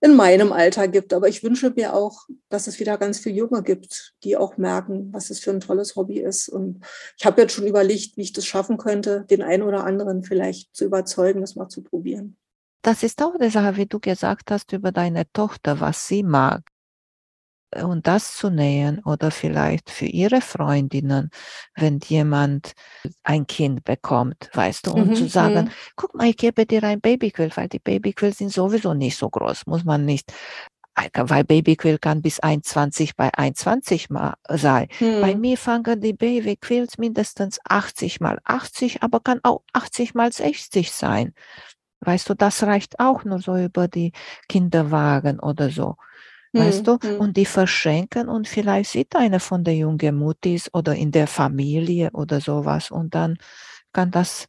[0.00, 1.12] in meinem Alter gibt.
[1.12, 5.12] Aber ich wünsche mir auch, dass es wieder ganz viele Junge gibt, die auch merken,
[5.12, 6.48] was es für ein tolles Hobby ist.
[6.48, 6.84] Und
[7.18, 10.74] ich habe jetzt schon überlegt, wie ich das schaffen könnte, den einen oder anderen vielleicht
[10.76, 12.36] zu überzeugen, das mal zu probieren.
[12.82, 16.62] Das ist auch eine Sache, wie du gesagt hast über deine Tochter, was sie mag
[17.82, 21.30] und das zu nähen oder vielleicht für ihre Freundinnen,
[21.74, 22.72] wenn jemand
[23.22, 25.70] ein Kind bekommt, weißt du, und mhm, zu sagen, mhm.
[25.96, 29.66] guck mal, ich gebe dir ein Babyquill, weil die Babyquill sind sowieso nicht so groß,
[29.66, 30.32] muss man nicht
[31.12, 34.88] weil Babyquill kann bis 1,20 bei 1,20 mal sein.
[34.98, 35.20] Hm.
[35.20, 40.92] Bei mir fangen die Babyquills mindestens 80 mal 80, aber kann auch 80 mal 60
[40.92, 41.34] sein.
[42.00, 44.12] Weißt du, das reicht auch nur so über die
[44.48, 45.96] Kinderwagen oder so
[46.52, 47.16] weißt du, mhm.
[47.20, 52.10] und die verschenken und vielleicht sieht eine von der jungen Muttis oder in der Familie
[52.12, 53.38] oder sowas und dann
[53.92, 54.46] kann das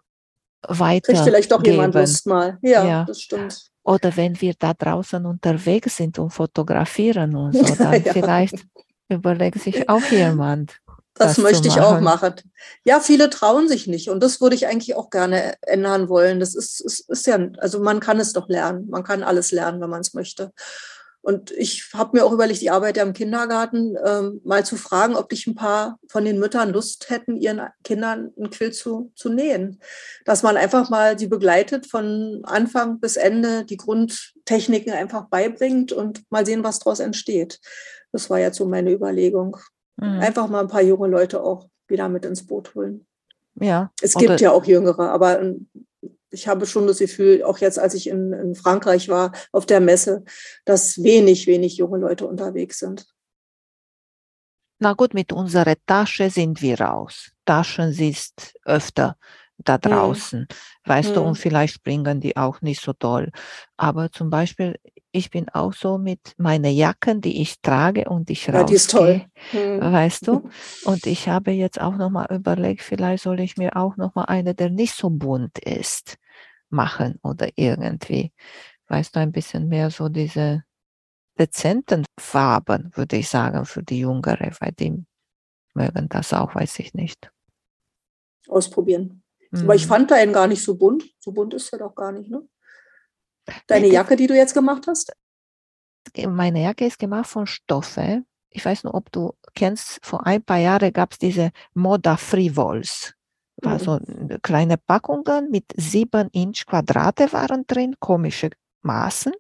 [0.68, 1.14] weiter.
[1.14, 2.58] Kriegt vielleicht doch jemand Lust mal.
[2.62, 3.72] Ja, ja, das stimmt.
[3.84, 8.14] Oder wenn wir da draußen unterwegs sind und fotografieren und so, dann ja.
[8.14, 8.66] vielleicht
[9.10, 10.78] überlegt sich auch jemand.
[11.14, 12.36] Das, das möchte ich auch machen.
[12.84, 16.40] Ja, viele trauen sich nicht und das würde ich eigentlich auch gerne ändern wollen.
[16.40, 18.88] Das ist, ist, ist ja, also man kann es doch lernen.
[18.90, 20.52] Man kann alles lernen, wenn man es möchte.
[21.28, 25.18] Und ich habe mir auch überlegt, ich arbeite ja im Kindergarten, ähm, mal zu fragen,
[25.18, 29.28] ob nicht ein paar von den Müttern Lust hätten, ihren Kindern einen Quill zu, zu
[29.28, 29.82] nähen.
[30.24, 36.24] Dass man einfach mal sie begleitet von Anfang bis Ende, die Grundtechniken einfach beibringt und
[36.30, 37.60] mal sehen, was daraus entsteht.
[38.14, 39.58] Das war jetzt so meine Überlegung.
[39.98, 40.22] Mhm.
[40.22, 43.06] Einfach mal ein paar junge Leute auch wieder mit ins Boot holen.
[43.60, 43.92] Ja.
[44.02, 45.42] Es gibt ja auch Jüngere, aber
[46.30, 49.80] ich habe schon das Gefühl, auch jetzt, als ich in, in Frankreich war, auf der
[49.80, 50.24] Messe,
[50.66, 53.08] dass wenig, wenig junge Leute unterwegs sind.
[54.80, 57.32] Na gut, mit unserer Tasche sind wir raus.
[57.46, 59.18] Taschen siehst öfter
[59.58, 59.82] da hm.
[59.82, 60.48] draußen, hm.
[60.86, 63.32] weißt du, und vielleicht bringen die auch nicht so toll.
[63.76, 64.80] Aber zum Beispiel,
[65.12, 68.92] ich bin auch so mit meinen Jacken, die ich trage und ich ja, die ist
[68.92, 69.26] toll.
[69.52, 69.80] Hm.
[69.82, 70.50] weißt du.
[70.86, 74.70] Und ich habe jetzt auch nochmal überlegt, vielleicht soll ich mir auch nochmal eine, der
[74.70, 76.18] nicht so bunt ist,
[76.70, 78.32] machen oder irgendwie,
[78.88, 80.64] weißt du, ein bisschen mehr so diese
[81.40, 85.06] dezenten Farben, würde ich sagen, für die Jüngere, weil die
[85.74, 87.32] mögen das auch, weiß ich nicht.
[88.48, 89.24] Ausprobieren.
[89.58, 89.64] Mhm.
[89.64, 89.90] Aber ich mhm.
[89.90, 91.04] fand deinen gar nicht so bunt.
[91.20, 92.48] So bunt ist er doch gar nicht, ne?
[93.68, 95.14] Deine Jacke, die du jetzt gemacht hast?
[96.28, 98.24] Meine Jacke ist gemacht von Stoffe.
[98.50, 103.14] Ich weiß nur, ob du kennst, vor ein paar Jahren gab es diese Moda Frivols.
[103.58, 103.80] War mhm.
[103.80, 104.00] so
[104.42, 108.50] kleine Packungen mit sieben Inch Quadrate waren drin, komische
[108.82, 109.34] Maßen.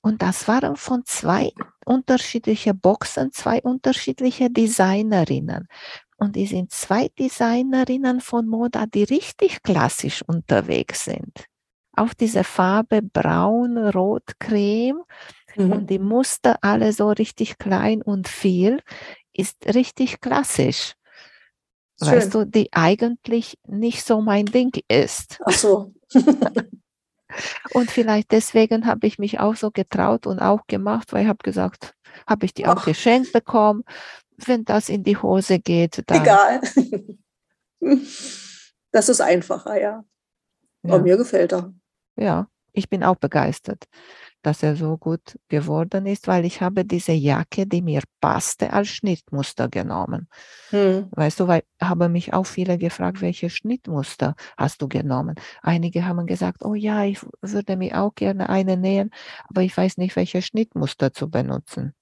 [0.00, 1.52] Und das waren von zwei
[1.84, 5.68] unterschiedlichen Boxen, zwei unterschiedliche Designerinnen.
[6.18, 11.44] Und die sind zwei Designerinnen von Moda, die richtig klassisch unterwegs sind.
[11.92, 15.02] Auf diese Farbe braun, rot, creme
[15.56, 15.72] mhm.
[15.72, 18.80] und die Muster alle so richtig klein und viel,
[19.32, 20.94] ist richtig klassisch.
[22.02, 22.12] Schön.
[22.12, 25.38] Weißt du, die eigentlich nicht so mein Ding ist.
[25.44, 25.92] Ach so.
[27.72, 31.42] und vielleicht deswegen habe ich mich auch so getraut und auch gemacht, weil ich habe
[31.42, 31.94] gesagt,
[32.26, 32.76] habe ich die Ach.
[32.76, 33.84] auch geschenkt bekommen
[34.44, 36.22] wenn das in die Hose geht, dann.
[36.22, 36.60] Egal.
[38.92, 40.04] Das ist einfacher, ja.
[40.82, 40.94] ja.
[40.94, 41.74] Aber mir gefällt er.
[42.16, 43.84] Ja, ich bin auch begeistert,
[44.40, 48.88] dass er so gut geworden ist, weil ich habe diese Jacke, die mir passte, als
[48.88, 50.28] Schnittmuster genommen.
[50.70, 51.08] Hm.
[51.10, 55.34] Weißt du, weil haben mich auch viele gefragt, welche Schnittmuster hast du genommen?
[55.60, 59.10] Einige haben gesagt, oh ja, ich würde mir auch gerne eine nähen,
[59.48, 61.94] aber ich weiß nicht, welche Schnittmuster zu benutzen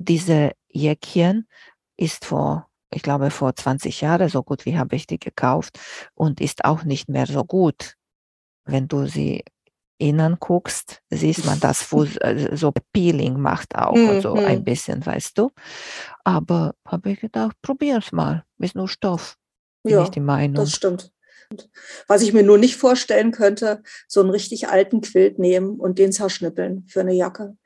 [0.00, 1.48] diese Jäckchen
[1.96, 5.78] ist vor, ich glaube, vor 20 Jahren so gut wie habe ich die gekauft
[6.14, 7.94] und ist auch nicht mehr so gut,
[8.64, 9.44] wenn du sie
[9.98, 14.60] innen guckst, siehst man das, wo äh, so Peeling macht auch Mhm, und so ein
[14.60, 14.64] mhm.
[14.64, 15.50] bisschen, weißt du.
[16.24, 18.44] Aber habe ich gedacht, probier's mal.
[18.58, 19.36] Ist nur Stoff.
[19.82, 20.56] Bin Ja, ich die Meinung.
[20.56, 21.12] Das stimmt.
[22.06, 26.12] Was ich mir nur nicht vorstellen könnte, so einen richtig alten Quilt nehmen und den
[26.12, 27.56] zerschnippeln für eine Jacke.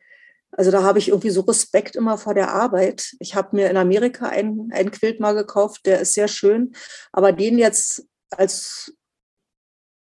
[0.56, 3.14] Also da habe ich irgendwie so Respekt immer vor der Arbeit.
[3.18, 6.74] Ich habe mir in Amerika einen, einen Quilt mal gekauft, der ist sehr schön,
[7.12, 8.94] aber den jetzt als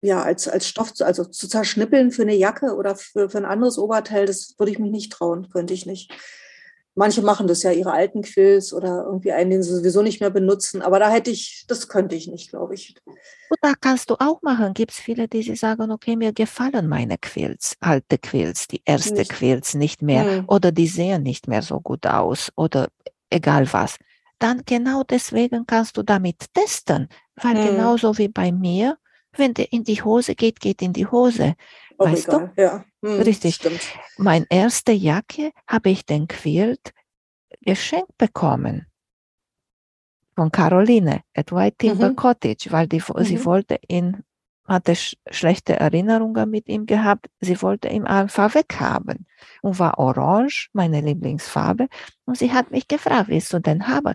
[0.03, 3.45] ja, als, als Stoff, zu- also zu zerschnippeln für eine Jacke oder für, für ein
[3.45, 6.13] anderes Oberteil, das würde ich mich nicht trauen, könnte ich nicht.
[6.97, 10.31] Manche machen das ja, ihre alten Quills oder irgendwie einen, den sie sowieso nicht mehr
[10.31, 10.83] benutzen.
[10.83, 12.95] Aber da hätte ich, das könnte ich nicht, glaube ich.
[13.49, 14.75] Und da kannst du auch machen.
[14.75, 19.21] Gibt es viele, die sie sagen, okay, mir gefallen meine Quills, alte Quills, die erste
[19.21, 19.31] Nicht.
[19.31, 20.49] Quills nicht mehr Hm.
[20.49, 22.89] oder die sehen nicht mehr so gut aus oder
[23.31, 23.97] egal was.
[24.39, 27.61] Dann genau deswegen kannst du damit testen, weil Hm.
[27.61, 28.99] genauso wie bei mir,
[29.37, 31.55] wenn der in die Hose geht, geht in die Hose.
[31.99, 32.51] Auch Weißt du?
[32.57, 33.57] Ja, hm, Richtig.
[33.57, 33.81] Stimmt.
[34.19, 36.93] Mein erste Jacke habe ich den Quilt
[37.63, 38.87] geschenkt bekommen
[40.35, 42.17] von Caroline at White Timber Mhm.
[42.17, 43.45] Cottage, weil die, sie Mhm.
[43.45, 44.23] wollte ihn,
[44.69, 47.29] hatte sch schlechte Erinnerungen mit ihm gehabt.
[47.41, 49.27] Sie wollte ihn einfach weghaben
[49.63, 51.89] und war orange, meine Lieblingsfarbe.
[52.27, 54.15] Und sie hat mich gefragt, willst du den haben?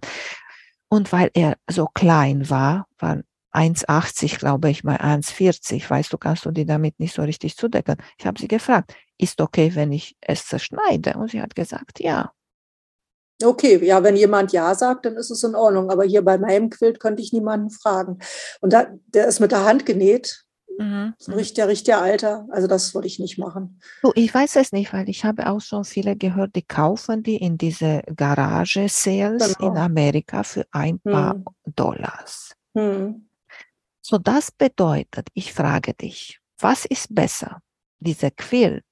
[0.89, 3.21] Und weil er so klein war, war
[3.53, 7.97] 1,80, glaube ich, mal 1,40, weißt du, kannst du die damit nicht so richtig zudecken.
[8.17, 11.15] Ich habe sie gefragt, ist okay, wenn ich es zerschneide?
[11.17, 12.31] Und sie hat gesagt, ja.
[13.43, 15.89] Okay, ja, wenn jemand Ja sagt, dann ist es in Ordnung.
[15.89, 18.19] Aber hier bei meinem Quilt könnte ich niemanden fragen.
[18.61, 20.45] Und da, der ist mit der Hand genäht,
[20.77, 21.13] Mhm.
[21.17, 22.47] so richtig, der richtige Alter.
[22.49, 23.81] Also das würde ich nicht machen.
[24.03, 27.35] Du, ich weiß es nicht, weil ich habe auch schon viele gehört, die kaufen die
[27.35, 29.75] in diese Garage-Sales in Genau.
[29.75, 31.45] Amerika für ein paar Hm.
[31.75, 32.53] Dollars.
[32.75, 33.27] Hm.
[34.11, 37.61] So, das bedeutet, ich frage dich, was ist besser?
[37.99, 38.83] Dieser Quilt,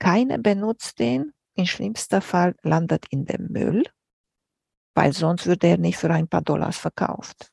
[0.00, 3.84] keiner benutzt den, im schlimmsten Fall landet in dem Müll,
[4.96, 7.52] weil sonst würde er nicht für ein paar Dollars verkauft.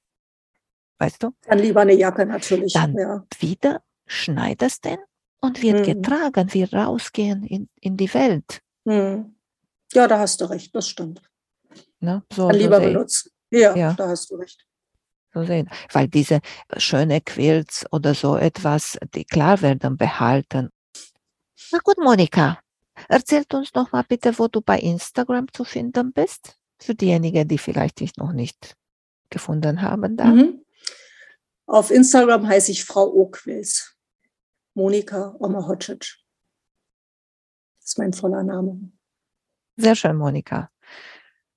[0.98, 1.36] Weißt du?
[1.42, 2.74] Dann lieber eine Jacke natürlich.
[2.74, 3.28] Dann- ja.
[3.38, 4.98] Wieder schneidest den
[5.40, 6.02] und wird Mhm.
[6.02, 8.60] getragen, wir rausgehen in, in die Welt.
[8.88, 9.36] Hm.
[9.94, 11.22] ja, da hast du recht, das stimmt.
[12.00, 12.24] Ne?
[12.34, 13.30] So, Dann lieber benutzen.
[13.52, 13.94] Ja, Ja.
[13.94, 14.66] da hast du recht.
[15.34, 15.70] So sehen.
[15.92, 16.42] Weil diese
[16.78, 20.70] schöne Quilts oder so etwas, die klar werden behalten.
[21.72, 22.60] Na gut, Monika,
[23.08, 26.58] erzählt uns noch mal bitte, wo du bei Instagram zu finden bist.
[26.80, 28.76] Für diejenigen, die vielleicht dich noch nicht
[29.30, 30.26] gefunden haben da.
[30.26, 30.66] Mhm.
[31.68, 33.96] Auf Instagram heiße ich Frau Oquils.
[34.74, 36.00] Monika Omahodžić.
[37.80, 38.92] Das ist mein voller Name.
[39.78, 40.71] Sehr schön, Monika.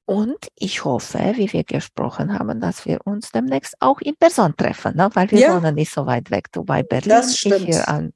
[0.06, 4.96] Und ich hoffe, wie wir gesprochen haben, dass wir uns demnächst auch in Person treffen,
[4.96, 5.08] ne?
[5.14, 5.54] weil wir Ja.
[5.54, 6.52] wohnen nicht so weit weg.
[6.52, 7.66] Du bei Berlin, Das ich stimmt.
[7.66, 8.12] hier an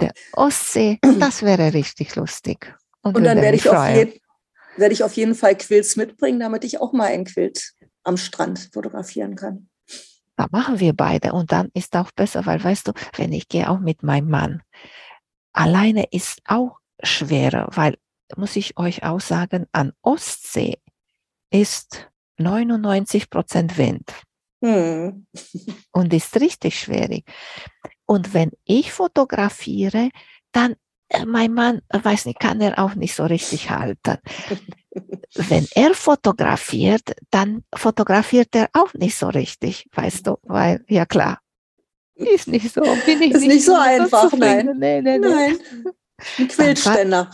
[0.00, 0.98] der Ostsee.
[1.20, 2.74] Das wäre richtig lustig.
[3.02, 4.20] Und dann würde werde ich, auf jeden,
[4.76, 7.72] werde ich auf jeden Fall Quills mitbringen, damit ich auch mal ein Quilt
[8.02, 9.68] am Strand fotografieren kann.
[10.36, 11.32] Da machen wir beide.
[11.32, 14.62] Und dann ist auch besser, weil weißt du, wenn ich gehe auch mit meinem Mann,
[15.52, 17.98] alleine ist auch schwerer, weil,
[18.36, 20.78] muss ich euch auch sagen, an Ostsee
[21.60, 24.12] ist 99 Prozent Wind
[24.62, 25.26] Hm.
[25.92, 27.24] und ist richtig schwierig.
[28.06, 30.10] Und wenn ich fotografiere,
[30.52, 30.76] dann
[31.08, 34.16] äh, mein Mann, äh, weiß nicht, kann er auch nicht so richtig halten.
[35.34, 41.40] Wenn er fotografiert, dann fotografiert er auch nicht so richtig, weißt du, weil, ja klar,
[42.14, 44.78] ist nicht so, bin ich Ist nicht so einfach, zufrieden.
[44.78, 45.28] Nee, nee, nee.
[45.28, 45.58] Nein,
[46.38, 47.30] ein Quiltständer.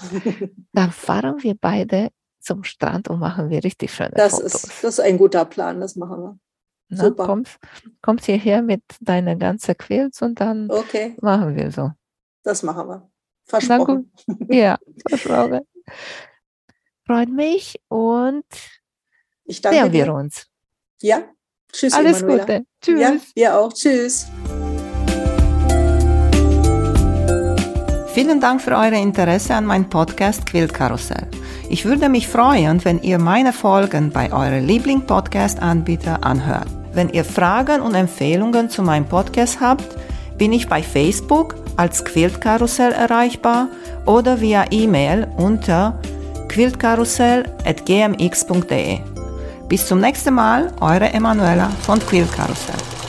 [0.72, 2.10] Dann fahren wir beide
[2.42, 4.54] zum Strand und machen wir richtig schöne Das Fotos.
[4.54, 6.38] ist, das ist ein guter Plan, das machen wir.
[6.88, 7.24] Na, super.
[7.26, 7.58] Kommst,
[8.02, 11.90] kommst hierher mit deinen ganzen Quills und dann Okay, machen wir so.
[12.42, 13.08] das machen wir.
[13.44, 14.12] Versprochen.
[14.26, 14.48] gut.
[14.54, 14.78] Ja,
[15.08, 15.60] versprochen.
[17.06, 18.44] Freut mich und
[19.44, 20.14] Ich danke sehen wir dir.
[20.14, 20.46] uns.
[21.00, 21.22] Ja,
[21.72, 22.44] tschüss, Alles Emanuela.
[22.44, 22.66] Gute.
[22.80, 23.00] Tschüss.
[23.00, 23.72] Ja, dir auch.
[23.72, 24.26] Tschüss.
[28.14, 31.28] Vielen Dank für euer Interesse an meinem Podcast Quiltkarussell.
[31.72, 36.68] Ich würde mich freuen, wenn ihr meine Folgen bei eurem Liebling-Podcast-Anbieter anhört.
[36.92, 39.96] Wenn ihr Fragen und Empfehlungen zu meinem Podcast habt,
[40.36, 43.68] bin ich bei Facebook als Quiltkarussell erreichbar
[44.04, 45.98] oder via E-Mail unter
[46.48, 48.98] quiltkarussell.gmx.de.
[49.70, 53.01] Bis zum nächsten Mal, eure Emanuela von Quiltkarussell.